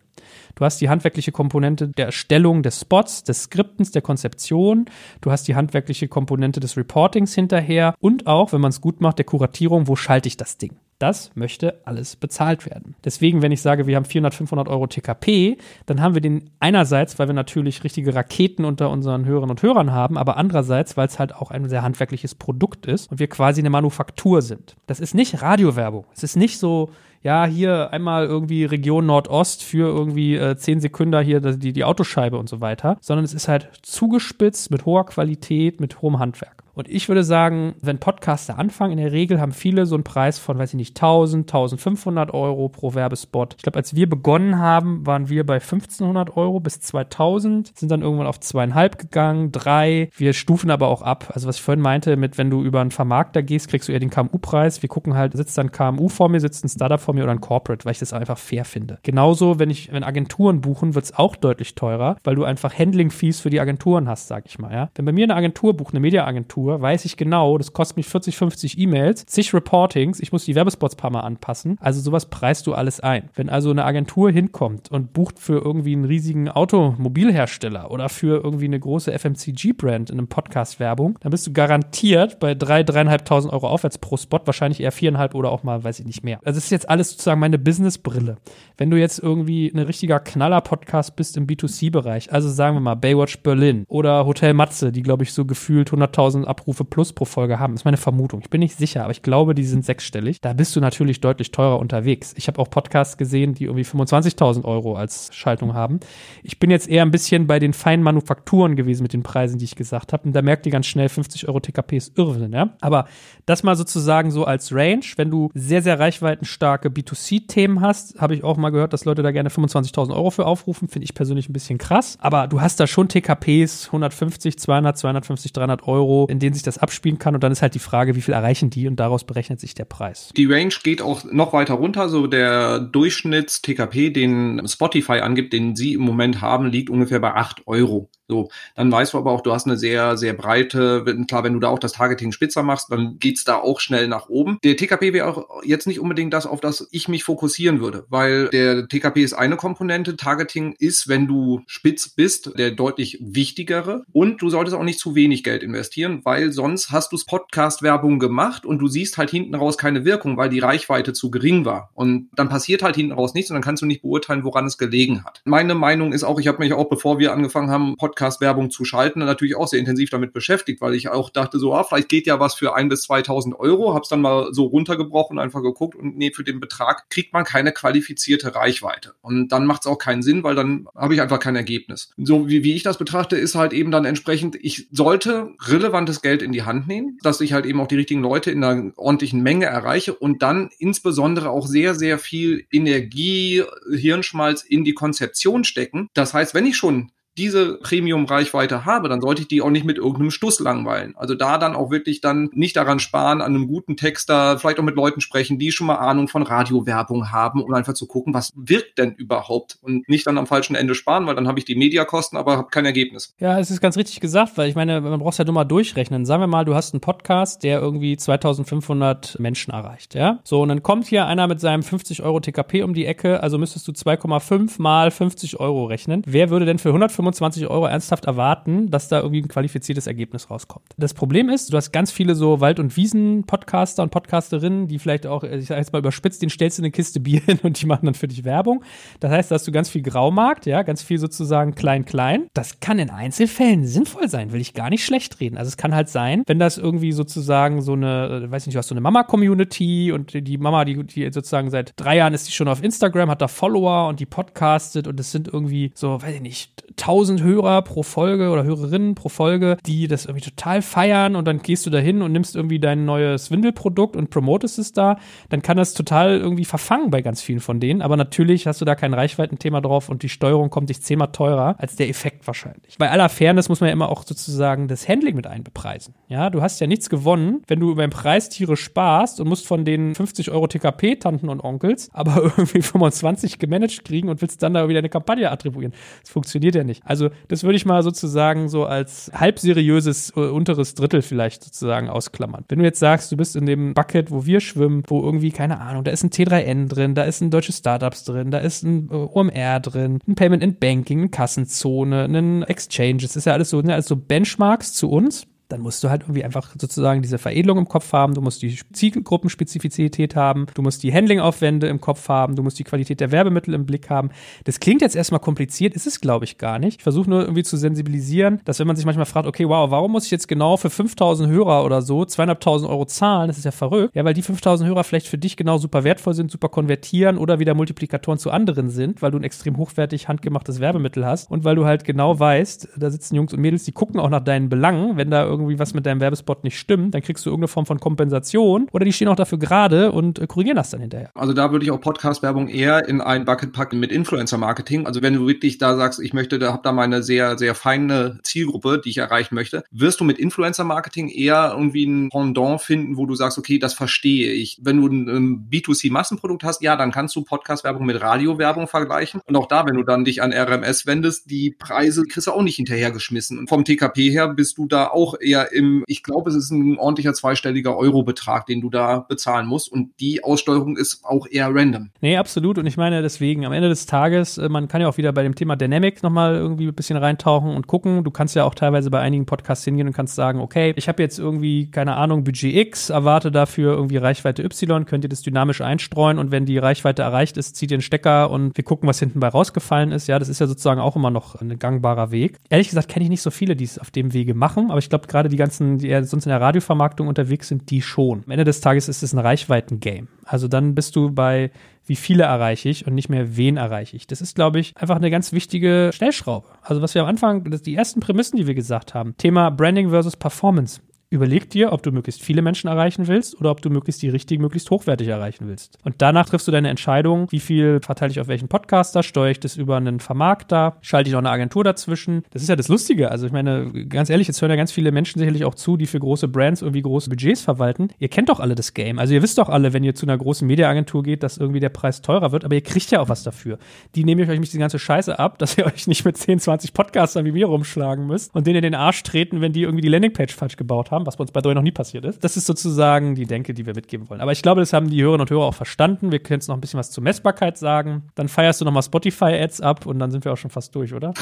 [0.56, 4.86] Du hast die handwerkliche Komponente der Erstellung des Spots, des Skriptens, der Konzeption.
[5.22, 9.20] Du hast die handwerkliche Komponente des Reportings hinterher und auch, wenn man es gut macht,
[9.20, 10.78] der Kuratierung, wo schalte ich das Ding.
[10.98, 12.96] Das möchte alles bezahlt werden.
[13.06, 17.20] Deswegen, wenn ich sage, wir haben 400, 500 Euro TKP, dann haben wir den einerseits,
[17.20, 21.20] weil wir natürlich richtige Raketen unter unseren Hörerinnen und Hörern haben, aber andererseits, weil es
[21.20, 24.76] halt auch ein sehr handwerkliches Produkt ist und wir quasi eine Manufaktur sind.
[24.88, 26.06] Das ist nicht Radiowerbung.
[26.16, 26.90] Es ist nicht so,
[27.22, 32.40] ja, hier einmal irgendwie Region Nordost für irgendwie äh, 10 Sekunden hier die, die Autoscheibe
[32.40, 36.64] und so weiter, sondern es ist halt zugespitzt mit hoher Qualität, mit hohem Handwerk.
[36.78, 40.38] Und ich würde sagen, wenn Podcaster anfangen, in der Regel haben viele so einen Preis
[40.38, 43.56] von, weiß ich nicht, 1000, 1500 Euro pro Werbespot.
[43.58, 48.04] Ich glaube, als wir begonnen haben, waren wir bei 1500 Euro bis 2000, sind dann
[48.04, 50.12] irgendwann auf zweieinhalb gegangen, drei.
[50.16, 51.32] Wir stufen aber auch ab.
[51.34, 54.00] Also was ich vorhin meinte, mit wenn du über einen Vermarkter gehst, kriegst du eher
[54.00, 54.84] den KMU-Preis.
[54.84, 57.42] Wir gucken halt, sitzt dann KMU vor mir, sitzt ein Startup vor mir oder ein
[57.42, 59.00] Corporate, weil ich das einfach fair finde.
[59.02, 63.40] Genauso, wenn ich, wenn Agenturen buchen, wird es auch deutlich teurer, weil du einfach Handling-Fees
[63.40, 64.92] für die Agenturen hast, sag ich mal, ja.
[64.94, 68.08] Wenn bei mir eine Agentur bucht, eine Mediaagentur, Agentur, weiß ich genau, das kostet mich
[68.08, 71.78] 40, 50 E-Mails, zig Reportings, ich muss die Werbespots paar Mal anpassen.
[71.80, 73.30] Also sowas preist du alles ein.
[73.36, 78.66] Wenn also eine Agentur hinkommt und bucht für irgendwie einen riesigen Automobilhersteller oder für irgendwie
[78.66, 83.68] eine große FMCG-Brand in einem Podcast Werbung, dann bist du garantiert bei drei, dreieinhalbtausend Euro
[83.68, 86.40] aufwärts pro Spot, wahrscheinlich eher viereinhalb oder auch mal, weiß ich nicht mehr.
[86.44, 88.38] Also das ist jetzt alles sozusagen meine Business-Brille.
[88.78, 93.40] Wenn du jetzt irgendwie ein richtiger Knaller-Podcast bist im B2C-Bereich, also sagen wir mal Baywatch
[93.40, 97.74] Berlin oder Hotel Matze, die glaube ich so gefühlt 100.000 Abrufe plus pro Folge haben.
[97.74, 98.42] Das ist meine Vermutung.
[98.42, 100.42] Ich bin nicht sicher, aber ich glaube, die sind sechsstellig.
[100.42, 102.34] Da bist du natürlich deutlich teurer unterwegs.
[102.36, 106.00] Ich habe auch Podcasts gesehen, die irgendwie 25.000 Euro als Schaltung haben.
[106.42, 109.66] Ich bin jetzt eher ein bisschen bei den feinen Manufakturen gewesen mit den Preisen, die
[109.66, 110.24] ich gesagt habe.
[110.26, 112.76] Und da merkt ihr ganz schnell, 50 Euro TKP ist Irrsinn, ja.
[112.82, 113.06] Aber
[113.46, 115.06] das mal sozusagen so als Range.
[115.16, 119.32] Wenn du sehr, sehr reichweitenstarke B2C-Themen hast, habe ich auch mal gehört, dass Leute da
[119.32, 120.88] gerne 25.000 Euro für aufrufen.
[120.88, 122.18] Finde ich persönlich ein bisschen krass.
[122.20, 126.64] Aber du hast da schon TKPs, 150, 200, 250, 300 Euro, in denen denen sich
[126.64, 127.36] das abspielen kann.
[127.36, 129.86] Und dann ist halt die Frage, wie viel erreichen die und daraus berechnet sich der
[129.86, 130.30] Preis.
[130.36, 132.10] Die Range geht auch noch weiter runter.
[132.10, 137.68] So der Durchschnitts-TKP, den Spotify angibt, den sie im Moment haben, liegt ungefähr bei 8
[137.68, 138.10] Euro.
[138.28, 141.60] So, dann weißt du aber auch, du hast eine sehr, sehr breite, klar, wenn du
[141.60, 144.58] da auch das Targeting spitzer machst, dann geht's da auch schnell nach oben.
[144.64, 148.50] Der TKP wäre auch jetzt nicht unbedingt das, auf das ich mich fokussieren würde, weil
[148.50, 154.42] der TKP ist eine Komponente, Targeting ist, wenn du spitz bist, der deutlich wichtigere und
[154.42, 158.80] du solltest auch nicht zu wenig Geld investieren, weil sonst hast du Podcast-Werbung gemacht und
[158.80, 162.48] du siehst halt hinten raus keine Wirkung, weil die Reichweite zu gering war und dann
[162.48, 165.42] passiert halt hinten raus nichts und dann kannst du nicht beurteilen, woran es gelegen hat.
[165.46, 168.84] Meine Meinung ist auch, ich habe mich auch, bevor wir angefangen haben, Podcast Podcast-Werbung zu
[168.84, 172.26] schalten, natürlich auch sehr intensiv damit beschäftigt, weil ich auch dachte so, ah, vielleicht geht
[172.26, 176.18] ja was für ein bis 2000 Euro, hab's dann mal so runtergebrochen, einfach geguckt und
[176.18, 179.14] nee, für den Betrag kriegt man keine qualifizierte Reichweite.
[179.22, 182.10] Und dann macht's auch keinen Sinn, weil dann habe ich einfach kein Ergebnis.
[182.18, 186.42] So wie, wie ich das betrachte, ist halt eben dann entsprechend, ich sollte relevantes Geld
[186.42, 189.44] in die Hand nehmen, dass ich halt eben auch die richtigen Leute in einer ordentlichen
[189.44, 196.10] Menge erreiche und dann insbesondere auch sehr, sehr viel Energie, Hirnschmalz in die Konzeption stecken.
[196.16, 199.98] Das heißt, wenn ich schon diese Premium-Reichweite habe, dann sollte ich die auch nicht mit
[199.98, 201.14] irgendeinem Stuss langweilen.
[201.16, 204.84] Also da dann auch wirklich dann nicht daran sparen, an einem guten Texter, vielleicht auch
[204.84, 208.52] mit Leuten sprechen, die schon mal Ahnung von Radiowerbung haben, um einfach zu gucken, was
[208.56, 211.76] wirkt denn überhaupt und nicht dann am falschen Ende sparen, weil dann habe ich die
[211.76, 213.36] Mediakosten, aber habe kein Ergebnis.
[213.40, 216.26] Ja, es ist ganz richtig gesagt, weil ich meine, man braucht ja nur mal durchrechnen.
[216.26, 220.40] Sagen wir mal, du hast einen Podcast, der irgendwie 2500 Menschen erreicht, ja?
[220.44, 223.58] So, und dann kommt hier einer mit seinem 50 Euro TKP um die Ecke, also
[223.58, 226.24] müsstest du 2,5 mal 50 Euro rechnen.
[226.26, 230.50] Wer würde denn für 125 25 Euro ernsthaft erwarten, dass da irgendwie ein qualifiziertes Ergebnis
[230.50, 230.86] rauskommt.
[230.98, 235.28] Das Problem ist, du hast ganz viele so Wald- und Wiesen-Podcaster und Podcasterinnen, die vielleicht
[235.28, 237.86] auch, ich sag jetzt mal überspitzt, den stellst du eine Kiste Bier hin und die
[237.86, 238.84] machen dann für dich Werbung.
[239.20, 242.48] Das heißt, da hast du ganz viel Graumarkt, ja, ganz viel sozusagen klein-klein.
[242.54, 245.58] Das kann in Einzelfällen sinnvoll sein, will ich gar nicht schlecht reden.
[245.58, 248.80] Also es kann halt sein, wenn das irgendwie sozusagen so eine, äh, weiß nicht, du
[248.80, 252.52] hast so eine Mama-Community und die Mama, die, die sozusagen seit drei Jahren ist die
[252.52, 256.36] schon auf Instagram, hat da Follower und die podcastet und es sind irgendwie so, weiß
[256.36, 260.84] ich nicht, tausend 1000 Hörer pro Folge oder Hörerinnen pro Folge, die das irgendwie total
[260.84, 264.78] feiern und dann gehst du da hin und nimmst irgendwie dein neues Windelprodukt und promotest
[264.78, 265.18] es da,
[265.50, 268.04] dann kann das total irgendwie verfangen bei ganz vielen von denen.
[268.04, 271.76] Aber natürlich hast du da kein Reichweitenthema drauf und die Steuerung kommt dich zehnmal teurer
[271.80, 272.98] als der Effekt wahrscheinlich.
[273.00, 276.14] Bei aller Fairness muss man ja immer auch sozusagen das Handling mit einbepreisen.
[276.28, 279.86] Ja, du hast ja nichts gewonnen, wenn du beim Preis Tiere sparst und musst von
[279.86, 284.76] den 50 Euro TKP Tanten und Onkels aber irgendwie 25 gemanagt kriegen und willst dann
[284.76, 285.94] da wieder eine Kampagne attribuieren.
[286.22, 287.07] Das funktioniert ja nicht.
[287.08, 292.66] Also das würde ich mal sozusagen so als halbseriöses äh, unteres Drittel vielleicht sozusagen ausklammern.
[292.68, 295.80] Wenn du jetzt sagst, du bist in dem Bucket, wo wir schwimmen, wo irgendwie, keine
[295.80, 299.10] Ahnung, da ist ein T3N drin, da ist ein deutsches Startups drin, da ist ein
[299.12, 303.70] äh, OMR drin, ein Payment in Banking, eine Kassenzone, ein Exchange, das ist ja alles
[303.70, 307.78] so, ne, also Benchmarks zu uns dann musst du halt irgendwie einfach sozusagen diese Veredelung
[307.78, 312.56] im Kopf haben, du musst die Zielgruppenspezifität haben, du musst die Handlingaufwände im Kopf haben,
[312.56, 314.30] du musst die Qualität der Werbemittel im Blick haben.
[314.64, 316.98] Das klingt jetzt erstmal kompliziert, ist es glaube ich gar nicht.
[316.98, 320.12] Ich versuche nur irgendwie zu sensibilisieren, dass wenn man sich manchmal fragt, okay, wow, warum
[320.12, 323.72] muss ich jetzt genau für 5000 Hörer oder so 2.500 Euro zahlen, das ist ja
[323.72, 324.16] verrückt.
[324.16, 327.60] Ja, weil die 5000 Hörer vielleicht für dich genau super wertvoll sind, super konvertieren oder
[327.60, 331.76] wieder Multiplikatoren zu anderen sind, weil du ein extrem hochwertig handgemachtes Werbemittel hast und weil
[331.76, 335.18] du halt genau weißt, da sitzen Jungs und Mädels, die gucken auch nach deinen Belangen,
[335.18, 338.00] wenn da irgendwie was mit deinem Werbespot nicht stimmt, dann kriegst du irgendeine Form von
[338.00, 341.32] Kompensation oder die stehen auch dafür gerade und äh, korrigieren das dann hinterher.
[341.36, 345.06] Also da würde ich auch Podcast-Werbung eher in ein Bucket packen mit Influencer-Marketing.
[345.06, 348.40] Also wenn du wirklich da sagst, ich möchte, da hab da meine sehr, sehr feine
[348.44, 353.26] Zielgruppe, die ich erreichen möchte, wirst du mit Influencer-Marketing eher irgendwie ein Pendant finden, wo
[353.26, 354.80] du sagst, okay, das verstehe ich.
[354.82, 359.42] Wenn du ein B2C-Massenprodukt hast, ja, dann kannst du Podcast-Werbung mit Radio-Werbung vergleichen.
[359.46, 362.62] Und auch da, wenn du dann dich an RMS wendest, die Preise kriegst du auch
[362.62, 363.58] nicht hinterhergeschmissen.
[363.58, 366.98] Und vom TKP her bist du da auch eher im, ich glaube, es ist ein
[366.98, 369.92] ordentlicher zweistelliger Eurobetrag, den du da bezahlen musst.
[369.92, 372.10] Und die Aussteuerung ist auch eher random.
[372.22, 372.78] Nee, absolut.
[372.78, 375.44] Und ich meine deswegen, am Ende des Tages, äh, man kann ja auch wieder bei
[375.44, 378.24] dem Thema Dynamic nochmal irgendwie ein bisschen reintauchen und gucken.
[378.24, 381.22] Du kannst ja auch teilweise bei einigen Podcasts hingehen und kannst sagen, okay, ich habe
[381.22, 385.82] jetzt irgendwie, keine Ahnung, Budget X, erwarte dafür irgendwie Reichweite Y, könnt ihr das dynamisch
[385.82, 389.20] einstreuen und wenn die Reichweite erreicht ist, zieht ihr den Stecker und wir gucken, was
[389.20, 390.28] hinten bei rausgefallen ist.
[390.28, 392.58] Ja, das ist ja sozusagen auch immer noch ein gangbarer Weg.
[392.70, 395.10] Ehrlich gesagt kenne ich nicht so viele, die es auf dem Wege machen, aber ich
[395.10, 398.44] glaube gerade die ganzen, die ja sonst in der Radiovermarktung unterwegs sind, die schon.
[398.46, 400.28] Am Ende des Tages ist es ein Reichweiten-Game.
[400.46, 401.70] Also dann bist du bei,
[402.08, 404.26] wie viele erreiche ich und nicht mehr, wen erreiche ich.
[404.26, 406.68] Das ist, glaube ich, einfach eine ganz wichtige Stellschraube.
[406.82, 410.36] Also was wir am Anfang, die ersten Prämissen, die wir gesagt haben, Thema Branding versus
[410.36, 414.30] Performance Überleg dir, ob du möglichst viele Menschen erreichen willst oder ob du möglichst die
[414.30, 415.98] richtigen, möglichst hochwertig erreichen willst.
[416.06, 419.60] Und danach triffst du deine Entscheidung, wie viel verteile ich auf welchen Podcaster, steuere ich
[419.60, 422.44] das über einen Vermarkter, schalte ich noch eine Agentur dazwischen.
[422.52, 423.30] Das ist ja das Lustige.
[423.30, 426.06] Also ich meine, ganz ehrlich, jetzt hören ja ganz viele Menschen sicherlich auch zu, die
[426.06, 428.08] für große Brands irgendwie große Budgets verwalten.
[428.20, 429.20] Ihr kennt doch alle das Game.
[429.20, 431.90] Also ihr wisst doch alle, wenn ihr zu einer großen Mediaagentur geht, dass irgendwie der
[431.90, 433.80] Preis teurer wird, aber ihr kriegt ja auch was dafür.
[434.16, 436.60] Die nehme ich euch nicht die ganze Scheiße ab, dass ihr euch nicht mit 10,
[436.60, 440.04] 20 Podcastern wie mir rumschlagen müsst und denen in den Arsch treten, wenn die irgendwie
[440.04, 442.44] die Landingpage falsch gebaut haben, was bei uns bei Doi noch nie passiert ist.
[442.44, 444.42] Das ist sozusagen die Denke, die wir mitgeben wollen.
[444.42, 446.32] Aber ich glaube, das haben die Hörerinnen und Hörer auch verstanden.
[446.32, 448.24] Wir können jetzt noch ein bisschen was zur Messbarkeit sagen.
[448.36, 451.34] Dann feierst du nochmal Spotify-Ads ab und dann sind wir auch schon fast durch, oder?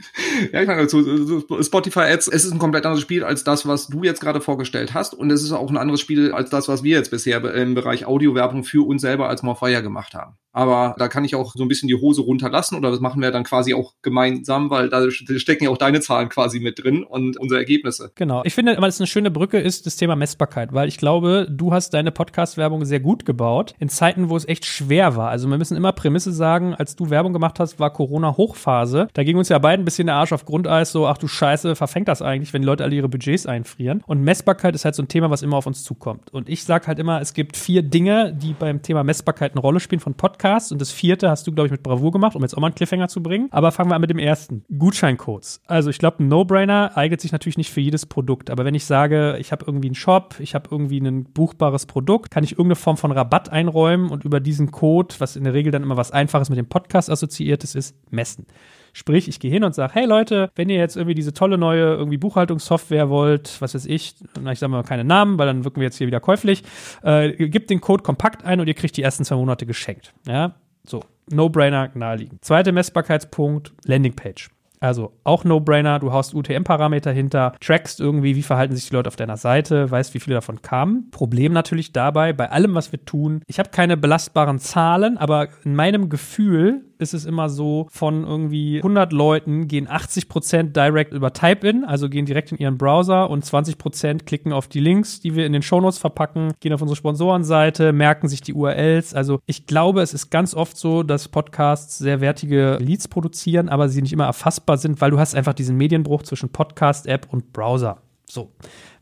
[0.52, 4.20] ja, ich meine, Spotify-Ads, es ist ein komplett anderes Spiel als das, was du jetzt
[4.20, 5.14] gerade vorgestellt hast.
[5.14, 8.06] Und es ist auch ein anderes Spiel als das, was wir jetzt bisher im Bereich
[8.06, 10.36] Audiowerbung für uns selber als Morfire gemacht haben.
[10.54, 13.32] Aber da kann ich auch so ein bisschen die Hose runterlassen oder das machen wir
[13.32, 17.36] dann quasi auch gemeinsam, weil da stecken ja auch deine Zahlen quasi mit drin und
[17.36, 18.12] unsere Ergebnisse.
[18.14, 18.42] Genau.
[18.44, 21.72] Ich finde, weil es eine schöne Brücke ist, das Thema Messbarkeit, weil ich glaube, du
[21.72, 25.30] hast deine Podcast-Werbung sehr gut gebaut in Zeiten, wo es echt schwer war.
[25.30, 29.08] Also wir müssen immer Prämisse sagen, als du Werbung gemacht hast, war Corona-Hochphase.
[29.12, 31.74] Da ging uns ja beiden ein bisschen der Arsch auf Grundeis, so, ach du Scheiße,
[31.74, 34.04] verfängt das eigentlich, wenn die Leute alle ihre Budgets einfrieren.
[34.06, 36.32] Und Messbarkeit ist halt so ein Thema, was immer auf uns zukommt.
[36.32, 39.80] Und ich sage halt immer, es gibt vier Dinge, die beim Thema Messbarkeit eine Rolle
[39.80, 42.42] spielen von Podcasts Podcast und das vierte hast du, glaube ich, mit Bravour gemacht, um
[42.42, 43.48] jetzt auch mal einen Cliffhanger zu bringen.
[43.50, 44.62] Aber fangen wir an mit dem ersten.
[44.78, 45.62] Gutscheincodes.
[45.66, 48.50] Also ich glaube, ein No-Brainer eignet sich natürlich nicht für jedes Produkt.
[48.50, 52.30] Aber wenn ich sage, ich habe irgendwie einen Shop, ich habe irgendwie ein buchbares Produkt,
[52.30, 55.72] kann ich irgendeine Form von Rabatt einräumen und über diesen Code, was in der Regel
[55.72, 58.46] dann immer was Einfaches mit dem Podcast assoziiertes ist, messen.
[58.94, 61.94] Sprich, ich gehe hin und sage, hey Leute, wenn ihr jetzt irgendwie diese tolle neue
[61.94, 64.14] irgendwie Buchhaltungssoftware wollt, was weiß ich,
[64.50, 66.62] ich sage mal keine Namen, weil dann wirken wir jetzt hier wieder käuflich,
[67.02, 70.14] äh, gebt den Code kompakt ein und ihr kriegt die ersten zwei Monate geschenkt.
[70.26, 70.54] Ja,
[70.86, 71.02] so.
[71.30, 72.44] No-Brainer, naheliegend.
[72.44, 74.50] Zweiter Messbarkeitspunkt, Landingpage.
[74.84, 79.16] Also auch No-Brainer, du haust UTM-Parameter hinter, trackst irgendwie, wie verhalten sich die Leute auf
[79.16, 81.10] deiner Seite, weißt, wie viele davon kamen.
[81.10, 85.74] Problem natürlich dabei, bei allem, was wir tun, ich habe keine belastbaren Zahlen, aber in
[85.74, 91.84] meinem Gefühl ist es immer so, von irgendwie 100 Leuten gehen 80% direct über Type-In,
[91.84, 95.52] also gehen direkt in ihren Browser und 20% klicken auf die Links, die wir in
[95.52, 99.14] den Shownotes verpacken, gehen auf unsere Sponsorenseite, merken sich die URLs.
[99.14, 103.88] Also ich glaube, es ist ganz oft so, dass Podcasts sehr wertige Leads produzieren, aber
[103.88, 107.98] sie nicht immer erfassbar sind, weil du hast einfach diesen Medienbruch zwischen Podcast-App und Browser.
[108.26, 108.50] So.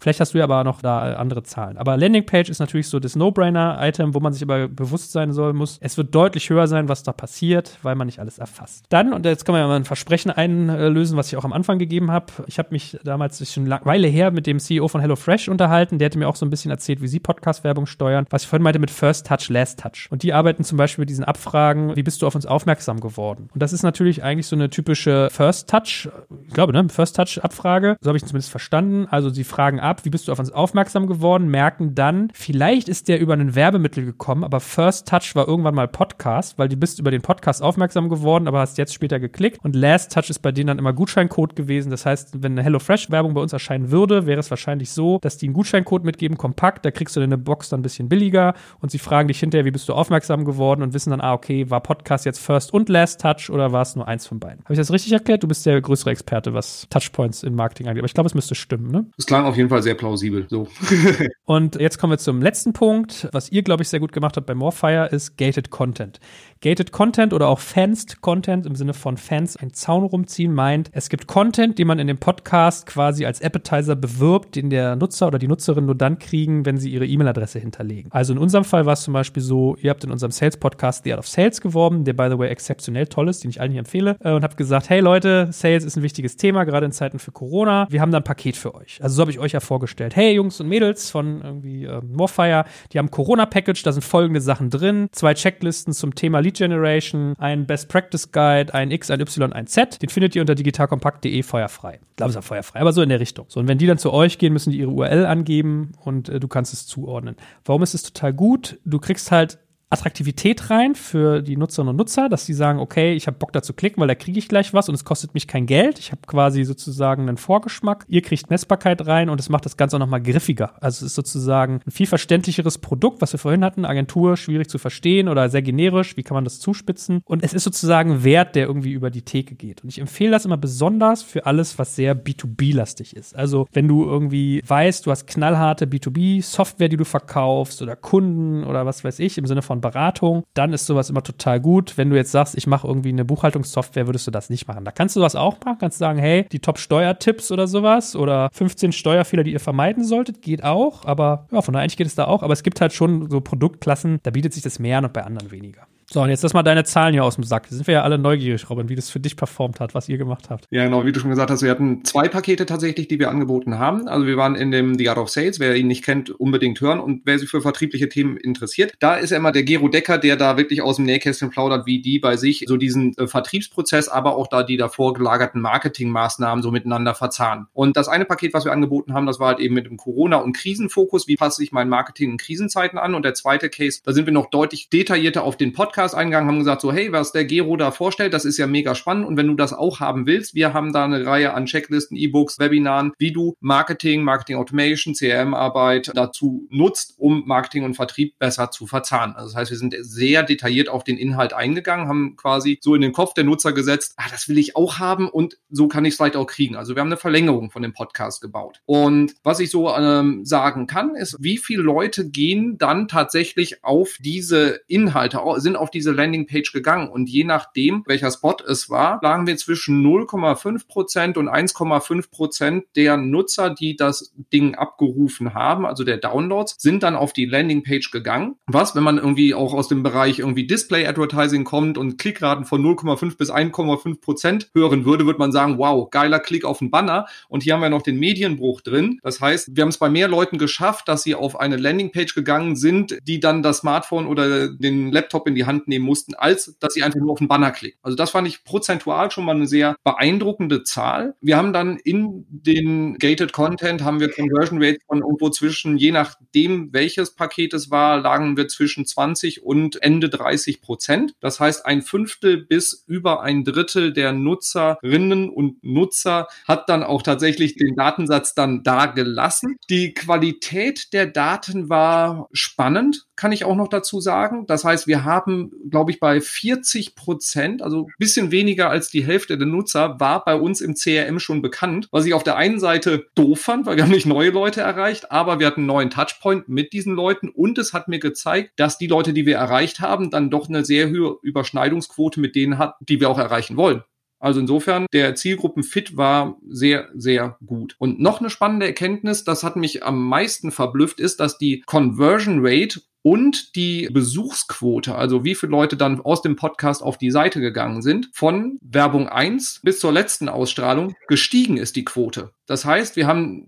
[0.02, 1.78] Vielleicht hast du ja aber noch da äh, andere Zahlen.
[1.78, 5.78] Aber Landingpage ist natürlich so das No-Brainer-Item, wo man sich aber bewusst sein soll, muss.
[5.80, 8.84] Es wird deutlich höher sein, was da passiert, weil man nicht alles erfasst.
[8.88, 11.78] Dann, und jetzt kann man ja mal ein Versprechen einlösen, was ich auch am Anfang
[11.78, 12.26] gegeben habe.
[12.48, 16.00] Ich habe mich damals schon eine Weile her mit dem CEO von HelloFresh unterhalten.
[16.00, 18.26] Der hatte mir auch so ein bisschen erzählt, wie sie Podcast-Werbung steuern.
[18.30, 20.08] Was ich vorhin meinte mit First Touch, Last Touch.
[20.10, 23.50] Und die arbeiten zum Beispiel mit diesen Abfragen, wie bist du auf uns aufmerksam geworden?
[23.54, 26.08] Und das ist natürlich eigentlich so eine typische First Touch,
[26.48, 27.98] ich glaube, ne, First Touch-Abfrage.
[28.00, 29.06] So habe ich zumindest verstanden.
[29.08, 32.88] Also sie fragen ab, ab, wie bist du auf uns aufmerksam geworden, merken dann, vielleicht
[32.88, 36.76] ist der über ein Werbemittel gekommen, aber First Touch war irgendwann mal Podcast, weil du
[36.76, 39.62] bist über den Podcast aufmerksam geworden, aber hast jetzt später geklickt.
[39.62, 41.90] Und Last Touch ist bei denen dann immer Gutscheincode gewesen.
[41.90, 45.46] Das heißt, wenn eine HelloFresh-Werbung bei uns erscheinen würde, wäre es wahrscheinlich so, dass die
[45.46, 48.98] einen Gutscheincode mitgeben, kompakt, da kriegst du deine Box dann ein bisschen billiger und sie
[48.98, 52.24] fragen dich hinterher, wie bist du aufmerksam geworden und wissen dann, ah, okay, war Podcast
[52.24, 54.64] jetzt First und Last Touch oder war es nur eins von beiden?
[54.64, 55.42] Habe ich das richtig erklärt?
[55.42, 58.00] Du bist der größere Experte, was Touchpoints in Marketing angeht.
[58.00, 59.06] Aber ich glaube, es müsste stimmen, ne?
[59.18, 60.46] Es klang auf jeden Fall sehr plausibel.
[60.48, 60.68] So.
[61.44, 63.28] und jetzt kommen wir zum letzten Punkt.
[63.32, 66.20] Was ihr, glaube ich, sehr gut gemacht habt bei Morefire, ist Gated Content.
[66.62, 71.08] Gated Content oder auch Fenced Content im Sinne von Fans einen Zaun rumziehen meint, es
[71.08, 75.40] gibt Content, den man in dem Podcast quasi als Appetizer bewirbt, den der Nutzer oder
[75.40, 78.12] die Nutzerin nur dann kriegen, wenn sie ihre E-Mail-Adresse hinterlegen.
[78.12, 81.14] Also in unserem Fall war es zum Beispiel so, ihr habt in unserem Sales-Podcast The
[81.14, 83.80] Art of Sales geworben, der by the way exzeptionell toll ist, den ich allen hier
[83.80, 87.18] empfehle, äh, und habt gesagt, hey Leute, Sales ist ein wichtiges Thema, gerade in Zeiten
[87.18, 87.88] für Corona.
[87.90, 89.00] Wir haben da ein Paket für euch.
[89.02, 90.14] Also so habe ich euch ja vorgestellt.
[90.14, 94.68] Hey Jungs und Mädels von irgendwie äh, Morfire, die haben Corona-Package, da sind folgende Sachen
[94.68, 95.08] drin.
[95.12, 99.66] Zwei Checklisten zum Thema Lead Generation, ein Best Practice Guide, ein X, ein Y, ein
[99.66, 100.02] Z.
[100.02, 102.00] Den findet ihr unter digitalkompakt.de feuerfrei.
[102.10, 103.46] Ich glaube, es ist feuerfrei, aber so in der Richtung.
[103.48, 106.38] So, und wenn die dann zu euch gehen, müssen die ihre URL angeben und äh,
[106.38, 107.36] du kannst es zuordnen.
[107.64, 108.78] Warum ist es total gut?
[108.84, 109.58] Du kriegst halt
[109.92, 113.62] Attraktivität rein für die Nutzerinnen und Nutzer, dass sie sagen, okay, ich habe Bock da
[113.62, 115.98] zu klicken, weil da kriege ich gleich was und es kostet mich kein Geld.
[115.98, 118.06] Ich habe quasi sozusagen einen Vorgeschmack.
[118.08, 120.72] Ihr kriegt Messbarkeit rein und es macht das Ganze auch nochmal griffiger.
[120.80, 123.84] Also es ist sozusagen ein viel verständlicheres Produkt, was wir vorhin hatten.
[123.84, 126.16] Agentur, schwierig zu verstehen oder sehr generisch.
[126.16, 127.20] Wie kann man das zuspitzen?
[127.24, 129.82] Und es ist sozusagen Wert, der irgendwie über die Theke geht.
[129.82, 133.36] Und ich empfehle das immer besonders für alles, was sehr B2B-lastig ist.
[133.36, 138.86] Also wenn du irgendwie weißt, du hast knallharte B2B-Software, die du verkaufst oder Kunden oder
[138.86, 141.98] was weiß ich, im Sinne von Beratung, dann ist sowas immer total gut.
[141.98, 144.86] Wenn du jetzt sagst, ich mache irgendwie eine Buchhaltungssoftware, würdest du das nicht machen.
[144.86, 148.92] Da kannst du sowas auch machen, kannst sagen, hey, die Top-Steuertipps oder sowas oder 15
[148.92, 151.04] Steuerfehler, die ihr vermeiden solltet, geht auch.
[151.04, 152.42] Aber ja, von daher eigentlich geht es da auch.
[152.42, 155.24] Aber es gibt halt schon so Produktklassen, da bietet sich das mehr an und bei
[155.24, 155.86] anderen weniger.
[156.12, 157.68] So, und jetzt lass mal deine Zahlen hier aus dem Sack.
[157.70, 160.50] Sind wir ja alle neugierig, Robin, wie das für dich performt hat, was ihr gemacht
[160.50, 160.66] habt.
[160.68, 163.78] Ja, genau, wie du schon gesagt hast, wir hatten zwei Pakete tatsächlich, die wir angeboten
[163.78, 164.08] haben.
[164.08, 167.00] Also wir waren in dem The Art of Sales, wer ihn nicht kennt, unbedingt hören
[167.00, 168.92] und wer sich für vertriebliche Themen interessiert.
[169.00, 172.02] Da ist ja immer der Gero Decker, der da wirklich aus dem Nähkästchen plaudert, wie
[172.02, 176.70] die bei sich so diesen äh, Vertriebsprozess, aber auch da die davor gelagerten Marketingmaßnahmen so
[176.70, 177.68] miteinander verzahnen.
[177.72, 180.36] Und das eine Paket, was wir angeboten haben, das war halt eben mit dem Corona-
[180.36, 181.26] und Krisenfokus.
[181.26, 183.14] Wie passe ich mein Marketing in Krisenzeiten an?
[183.14, 186.58] Und der zweite Case, da sind wir noch deutlich detaillierter auf den Podcast eingegangen, haben
[186.58, 189.26] gesagt, so, hey, was der Gero da vorstellt, das ist ja mega spannend.
[189.26, 192.58] Und wenn du das auch haben willst, wir haben da eine Reihe an Checklisten, E-Books,
[192.58, 198.86] Webinaren, wie du Marketing, Marketing Automation, CRM-Arbeit dazu nutzt, um Marketing und Vertrieb besser zu
[198.86, 199.34] verzahnen.
[199.36, 203.00] Also das heißt, wir sind sehr detailliert auf den Inhalt eingegangen, haben quasi so in
[203.00, 206.12] den Kopf der Nutzer gesetzt, ah, das will ich auch haben und so kann ich
[206.12, 206.76] es vielleicht auch kriegen.
[206.76, 208.80] Also wir haben eine Verlängerung von dem Podcast gebaut.
[208.84, 214.16] Und was ich so ähm, sagen kann, ist, wie viele Leute gehen dann tatsächlich auf
[214.20, 217.08] diese Inhalte, sind auf diese Landingpage gegangen.
[217.08, 222.84] Und je nachdem, welcher Spot es war, lagen wir zwischen 0,5 Prozent und 1,5 Prozent
[222.96, 228.10] der Nutzer, die das Ding abgerufen haben, also der Downloads, sind dann auf die Landingpage
[228.10, 228.56] gegangen.
[228.66, 232.82] Was, wenn man irgendwie auch aus dem Bereich irgendwie Display Advertising kommt und Klickraten von
[232.82, 237.26] 0,5 bis 1,5 Prozent hören würde, würde man sagen, wow, geiler Klick auf den Banner.
[237.48, 239.20] Und hier haben wir noch den Medienbruch drin.
[239.22, 242.76] Das heißt, wir haben es bei mehr Leuten geschafft, dass sie auf eine Landingpage gegangen
[242.76, 246.94] sind, die dann das Smartphone oder den Laptop in die Hand nehmen mussten, als dass
[246.94, 247.98] sie einfach nur auf den Banner klicken.
[248.02, 251.34] Also das fand ich prozentual schon mal eine sehr beeindruckende Zahl.
[251.40, 256.12] Wir haben dann in den Gated Content haben wir Conversion Rates von irgendwo zwischen, je
[256.12, 261.34] nachdem welches Paket es war, lagen wir zwischen 20 und Ende 30 Prozent.
[261.40, 267.22] Das heißt, ein Fünftel bis über ein Drittel der Nutzerinnen und Nutzer hat dann auch
[267.22, 269.76] tatsächlich den Datensatz dann da gelassen.
[269.90, 274.66] Die Qualität der Daten war spannend, kann ich auch noch dazu sagen.
[274.68, 279.58] Das heißt, wir haben, glaube ich, bei 40 Prozent, also bisschen weniger als die Hälfte
[279.58, 283.26] der Nutzer, war bei uns im CRM schon bekannt, was ich auf der einen Seite
[283.34, 286.68] doof fand, weil wir haben nicht neue Leute erreicht, aber wir hatten einen neuen Touchpoint
[286.68, 290.30] mit diesen Leuten und es hat mir gezeigt, dass die Leute, die wir erreicht haben,
[290.30, 294.04] dann doch eine sehr hohe Überschneidungsquote mit denen hat, die wir auch erreichen wollen.
[294.42, 297.94] Also insofern, der Zielgruppenfit war sehr, sehr gut.
[297.98, 302.58] Und noch eine spannende Erkenntnis, das hat mich am meisten verblüfft, ist, dass die Conversion
[302.60, 307.60] Rate und die Besuchsquote, also wie viele Leute dann aus dem Podcast auf die Seite
[307.60, 312.50] gegangen sind, von Werbung 1 bis zur letzten Ausstrahlung gestiegen ist die Quote.
[312.66, 313.66] Das heißt, wir haben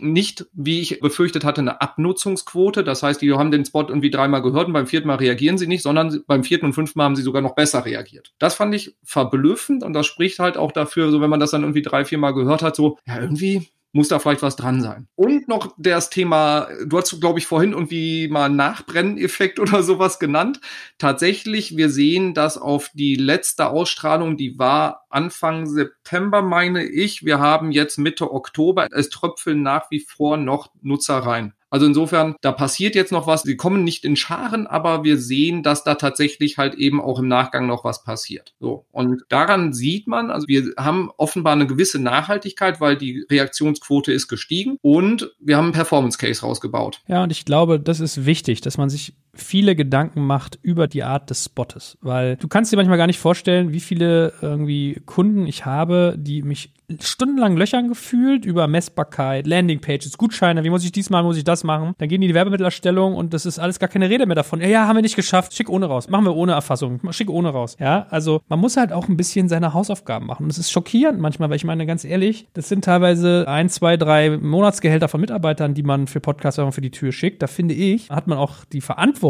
[0.00, 2.84] nicht, wie ich befürchtet hatte, eine Abnutzungsquote.
[2.84, 5.66] Das heißt, die haben den Spot irgendwie dreimal gehört und beim vierten Mal reagieren sie
[5.66, 8.32] nicht, sondern beim vierten und fünften Mal haben sie sogar noch besser reagiert.
[8.38, 11.62] Das fand ich verblüffend und das spricht halt auch dafür, so wenn man das dann
[11.62, 15.06] irgendwie drei, vier Mal gehört hat, so, ja, irgendwie muss da vielleicht was dran sein.
[15.14, 20.60] Und noch das Thema, du hast, glaube ich, vorhin irgendwie mal Nachbrenneffekt oder sowas genannt.
[20.98, 27.24] Tatsächlich, wir sehen, dass auf die letzte Ausstrahlung, die war Anfang September, meine ich.
[27.24, 28.88] Wir haben jetzt Mitte Oktober.
[28.90, 31.52] Es tröpfeln nach wie vor noch Nutzer rein.
[31.72, 33.44] Also insofern, da passiert jetzt noch was.
[33.44, 37.28] Sie kommen nicht in Scharen, aber wir sehen, dass da tatsächlich halt eben auch im
[37.28, 38.52] Nachgang noch was passiert.
[38.60, 38.84] So.
[38.92, 44.28] Und daran sieht man, also wir haben offenbar eine gewisse Nachhaltigkeit, weil die Reaktionsquote ist
[44.28, 47.00] gestiegen und wir haben einen Performance Case rausgebaut.
[47.08, 51.04] Ja, und ich glaube, das ist wichtig, dass man sich viele Gedanken macht über die
[51.04, 55.46] Art des Spottes, weil du kannst dir manchmal gar nicht vorstellen, wie viele irgendwie Kunden
[55.46, 61.22] ich habe, die mich stundenlang löchern gefühlt über Messbarkeit, Landingpages, Gutscheine, wie muss ich diesmal,
[61.22, 61.94] muss ich das machen?
[61.96, 64.60] Dann gehen die die Werbemittelerstellung und das ist alles gar keine Rede mehr davon.
[64.60, 67.50] Ja, ja, haben wir nicht geschafft, schick ohne raus, machen wir ohne Erfassung, schick ohne
[67.50, 67.76] raus.
[67.78, 70.44] Ja, also man muss halt auch ein bisschen seine Hausaufgaben machen.
[70.44, 73.96] Und es ist schockierend manchmal, weil ich meine, ganz ehrlich, das sind teilweise ein, zwei,
[73.96, 77.42] drei Monatsgehälter von Mitarbeitern, die man für Podcasts für die Tür schickt.
[77.42, 79.21] Da finde ich, hat man auch die Verantwortung,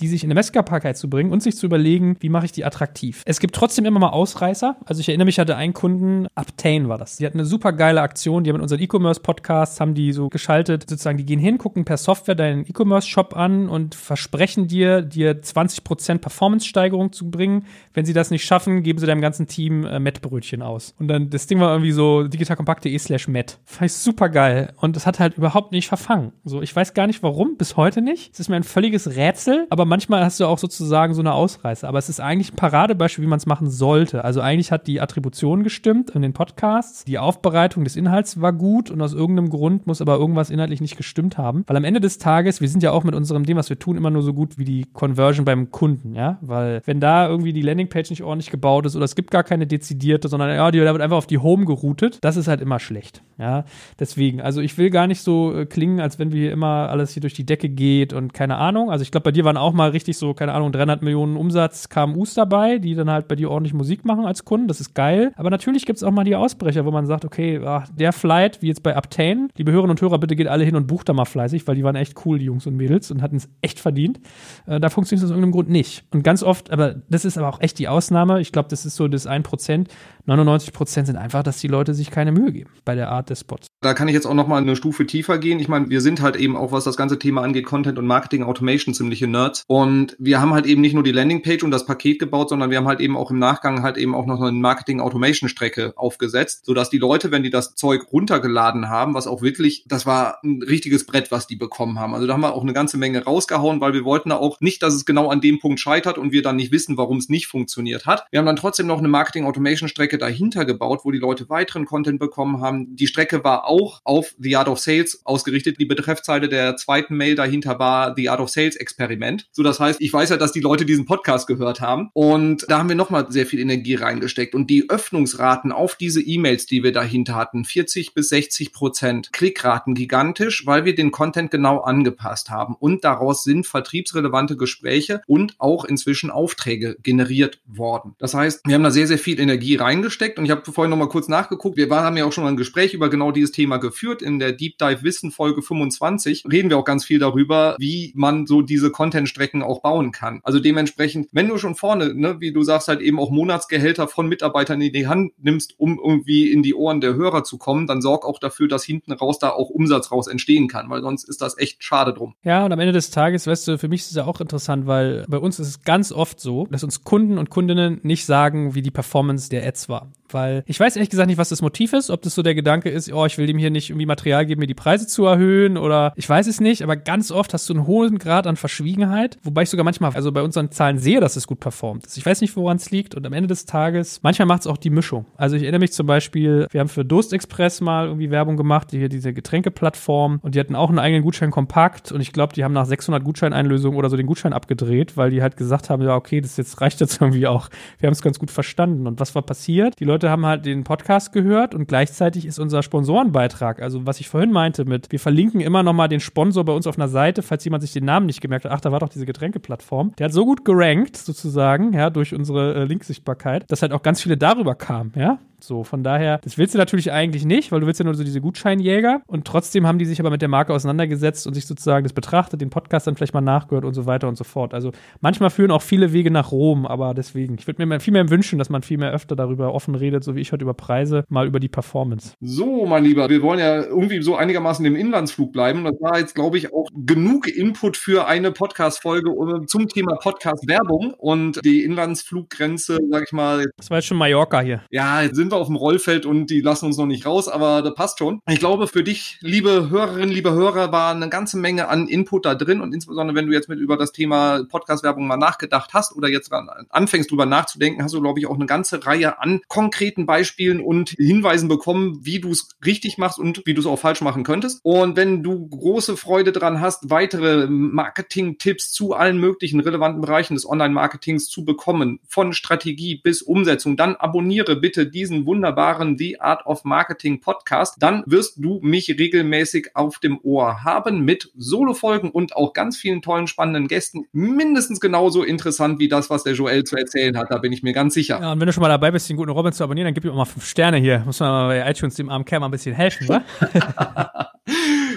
[0.00, 2.64] die sich in eine Messbarkeit zu bringen und sich zu überlegen, wie mache ich die
[2.64, 3.22] attraktiv.
[3.24, 4.76] Es gibt trotzdem immer mal Ausreißer.
[4.84, 7.16] Also ich erinnere mich, ich hatte einen Kunden, Uptain war das.
[7.16, 10.88] Die hatten eine super geile Aktion, die haben in unseren E-Commerce-Podcasts, haben die so geschaltet,
[10.88, 16.18] sozusagen, die gehen hin, gucken per Software deinen E-Commerce-Shop an und versprechen dir, dir 20%
[16.18, 17.64] Performance-Steigerung zu bringen.
[17.94, 20.94] Wenn sie das nicht schaffen, geben sie deinem ganzen Team äh, Mettbrötchen aus.
[20.98, 23.58] Und dann, das Ding war irgendwie so digitalkompakt.de slash Met.
[23.64, 24.72] Fand super geil.
[24.76, 26.32] Und das hat halt überhaupt nicht verfangen.
[26.44, 28.32] So, ich weiß gar nicht warum, bis heute nicht.
[28.34, 31.32] Es ist mir ein völliges Rätsel Rätsel, aber manchmal hast du auch sozusagen so eine
[31.32, 31.88] Ausreißer.
[31.88, 34.24] Aber es ist eigentlich ein Paradebeispiel, wie man es machen sollte.
[34.24, 38.90] Also eigentlich hat die Attribution gestimmt in den Podcasts, die Aufbereitung des Inhalts war gut
[38.90, 41.64] und aus irgendeinem Grund muss aber irgendwas inhaltlich nicht gestimmt haben.
[41.66, 43.96] Weil am Ende des Tages, wir sind ja auch mit unserem dem, was wir tun,
[43.96, 46.38] immer nur so gut wie die Conversion beim Kunden, ja.
[46.40, 49.66] Weil wenn da irgendwie die Landingpage nicht ordentlich gebaut ist oder es gibt gar keine
[49.66, 52.78] dezidierte, sondern ja, die, da wird einfach auf die Home geroutet, das ist halt immer
[52.78, 53.22] schlecht.
[53.38, 53.64] Ja.
[53.98, 57.20] Deswegen, also ich will gar nicht so äh, klingen, als wenn wir immer alles hier
[57.20, 58.90] durch die Decke geht und keine Ahnung.
[58.90, 61.88] Also ich glaube, bei dir waren auch mal richtig so, keine Ahnung, 300 Millionen Umsatz
[61.88, 64.68] KMUs dabei, die dann halt bei dir ordentlich Musik machen als Kunden.
[64.68, 65.32] Das ist geil.
[65.36, 68.62] Aber natürlich gibt es auch mal die Ausbrecher, wo man sagt, okay, ach, der Flight,
[68.62, 71.12] wie jetzt bei Uptain, liebe Hörerinnen und Hörer, bitte geht alle hin und bucht da
[71.12, 73.80] mal fleißig, weil die waren echt cool, die Jungs und Mädels, und hatten es echt
[73.80, 74.20] verdient.
[74.66, 76.04] Äh, da funktioniert es aus irgendeinem Grund nicht.
[76.12, 78.40] Und ganz oft, aber das ist aber auch echt die Ausnahme.
[78.40, 79.86] Ich glaube, das ist so das 1%.
[80.26, 83.69] 99% sind einfach, dass die Leute sich keine Mühe geben bei der Art des Spots.
[83.82, 85.58] Da kann ich jetzt auch noch mal eine Stufe tiefer gehen.
[85.58, 88.42] Ich meine, wir sind halt eben auch, was das ganze Thema angeht, Content und Marketing
[88.42, 89.64] Automation ziemliche Nerds.
[89.68, 92.76] Und wir haben halt eben nicht nur die Landingpage und das Paket gebaut, sondern wir
[92.76, 96.66] haben halt eben auch im Nachgang halt eben auch noch eine Marketing Automation Strecke aufgesetzt,
[96.66, 100.62] sodass die Leute, wenn die das Zeug runtergeladen haben, was auch wirklich, das war ein
[100.62, 102.14] richtiges Brett, was die bekommen haben.
[102.14, 104.92] Also da haben wir auch eine ganze Menge rausgehauen, weil wir wollten auch nicht, dass
[104.92, 108.04] es genau an dem Punkt scheitert und wir dann nicht wissen, warum es nicht funktioniert
[108.04, 108.26] hat.
[108.30, 111.86] Wir haben dann trotzdem noch eine Marketing Automation Strecke dahinter gebaut, wo die Leute weiteren
[111.86, 112.94] Content bekommen haben.
[112.94, 115.78] Die Strecke war auch auf The Art of Sales ausgerichtet.
[115.78, 119.46] Die Betreffzeile der zweiten Mail dahinter war The Art of Sales Experiment.
[119.52, 122.78] So, das heißt, ich weiß ja, dass die Leute diesen Podcast gehört haben und da
[122.78, 126.92] haben wir nochmal sehr viel Energie reingesteckt und die Öffnungsraten auf diese E-Mails, die wir
[126.92, 132.74] dahinter hatten, 40 bis 60 Prozent, Klickraten gigantisch, weil wir den Content genau angepasst haben
[132.74, 138.14] und daraus sind vertriebsrelevante Gespräche und auch inzwischen Aufträge generiert worden.
[138.18, 141.08] Das heißt, wir haben da sehr, sehr viel Energie reingesteckt und ich habe vorhin nochmal
[141.08, 141.76] kurz nachgeguckt.
[141.76, 144.22] Wir waren, haben ja auch schon ein Gespräch über genau dieses Thema geführt.
[144.22, 148.46] In der Deep Dive Wissen Folge 25 reden wir auch ganz viel darüber, wie man
[148.46, 150.40] so diese Content-Strecken auch bauen kann.
[150.42, 154.28] Also dementsprechend, wenn du schon vorne, ne, wie du sagst, halt eben auch Monatsgehälter von
[154.28, 158.02] Mitarbeitern in die Hand nimmst, um irgendwie in die Ohren der Hörer zu kommen, dann
[158.02, 161.40] sorg auch dafür, dass hinten raus da auch Umsatz raus entstehen kann, weil sonst ist
[161.40, 162.34] das echt schade drum.
[162.42, 164.86] Ja, und am Ende des Tages, weißt du, für mich ist es ja auch interessant,
[164.86, 168.74] weil bei uns ist es ganz oft so, dass uns Kunden und Kundinnen nicht sagen,
[168.74, 170.12] wie die Performance der Ads war.
[170.32, 172.90] Weil ich weiß ehrlich gesagt nicht, was das Motiv ist, ob das so der Gedanke
[172.90, 175.76] ist, oh, ich will dem hier nicht irgendwie Material geben, mir die Preise zu erhöhen
[175.76, 179.38] oder ich weiß es nicht, aber ganz oft hast du einen hohen Grad an Verschwiegenheit,
[179.42, 182.16] wobei ich sogar manchmal, also bei unseren Zahlen sehe, dass es gut performt ist.
[182.16, 184.76] Ich weiß nicht, woran es liegt und am Ende des Tages, manchmal macht es auch
[184.76, 185.26] die Mischung.
[185.36, 188.88] Also ich erinnere mich zum Beispiel, wir haben für Durst Express mal irgendwie Werbung gemacht,
[188.90, 192.64] hier diese Getränkeplattform und die hatten auch einen eigenen Gutschein kompakt und ich glaube, die
[192.64, 196.14] haben nach 600 Gutscheineinlösungen oder so den Gutschein abgedreht, weil die halt gesagt haben, ja,
[196.14, 197.68] okay, das jetzt reicht jetzt irgendwie auch.
[197.98, 199.06] Wir haben es ganz gut verstanden.
[199.06, 199.98] Und was war passiert?
[200.00, 204.28] Die Leute haben halt den Podcast gehört und gleichzeitig ist unser Sponsorenbeitrag, also was ich
[204.28, 207.42] vorhin meinte mit, wir verlinken immer noch mal den Sponsor bei uns auf einer Seite,
[207.42, 210.12] falls jemand sich den Namen nicht gemerkt hat, ach, da war doch diese Getränkeplattform.
[210.18, 214.20] Der hat so gut gerankt, sozusagen, ja, durch unsere äh, Linksichtbarkeit, dass halt auch ganz
[214.20, 215.38] viele darüber kamen, ja.
[215.64, 218.24] So, von daher, das willst du natürlich eigentlich nicht, weil du willst ja nur so
[218.24, 219.22] diese Gutscheinjäger.
[219.26, 222.60] Und trotzdem haben die sich aber mit der Marke auseinandergesetzt und sich sozusagen das betrachtet,
[222.60, 224.74] den Podcast dann vielleicht mal nachgehört und so weiter und so fort.
[224.74, 228.30] Also manchmal führen auch viele Wege nach Rom, aber deswegen, ich würde mir viel mehr
[228.30, 231.24] wünschen, dass man viel mehr öfter darüber offen redet, so wie ich heute über Preise,
[231.28, 232.34] mal über die Performance.
[232.40, 235.84] So, mein Lieber, wir wollen ja irgendwie so einigermaßen im Inlandsflug bleiben.
[235.84, 239.30] Das war jetzt, glaube ich, auch genug Input für eine Podcast-Folge
[239.66, 243.66] zum Thema Podcast-Werbung und die Inlandsfluggrenze, sag ich mal.
[243.76, 244.82] Das war jetzt schon Mallorca hier.
[244.90, 247.82] Ja, jetzt sind wir auf dem Rollfeld und die lassen uns noch nicht raus, aber
[247.82, 248.40] das passt schon.
[248.48, 252.54] Ich glaube, für dich, liebe Hörerinnen, liebe Hörer, war eine ganze Menge an Input da
[252.54, 256.28] drin und insbesondere, wenn du jetzt mit über das Thema Podcast-Werbung mal nachgedacht hast oder
[256.28, 256.52] jetzt
[256.90, 261.10] anfängst drüber nachzudenken, hast du, glaube ich, auch eine ganze Reihe an konkreten Beispielen und
[261.10, 264.78] Hinweisen bekommen, wie du es richtig machst und wie du es auch falsch machen könntest.
[264.84, 270.68] Und wenn du große Freude dran hast, weitere Marketing-Tipps zu allen möglichen relevanten Bereichen des
[270.68, 276.84] Online-Marketings zu bekommen, von Strategie bis Umsetzung, dann abonniere bitte diesen wunderbaren The Art of
[276.84, 277.96] Marketing Podcast.
[277.98, 283.22] Dann wirst du mich regelmäßig auf dem Ohr haben mit Solo-Folgen und auch ganz vielen
[283.22, 284.26] tollen, spannenden Gästen.
[284.32, 287.50] Mindestens genauso interessant wie das, was der Joel zu erzählen hat.
[287.50, 288.40] Da bin ich mir ganz sicher.
[288.40, 290.24] Ja, und wenn du schon mal dabei bist, den guten Robin zu abonnieren, dann gib
[290.24, 291.20] ihm auch mal fünf Sterne hier.
[291.26, 293.42] Muss man mal bei iTunes dem armen Kerl mal ein bisschen helfen, wa?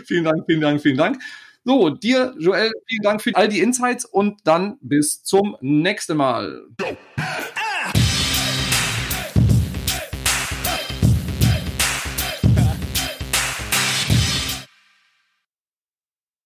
[0.05, 1.19] vielen Dank, vielen Dank, vielen Dank.
[1.65, 6.65] So, dir, Joel, vielen Dank für all die Insights und dann bis zum nächsten Mal.
[6.77, 6.97] Go.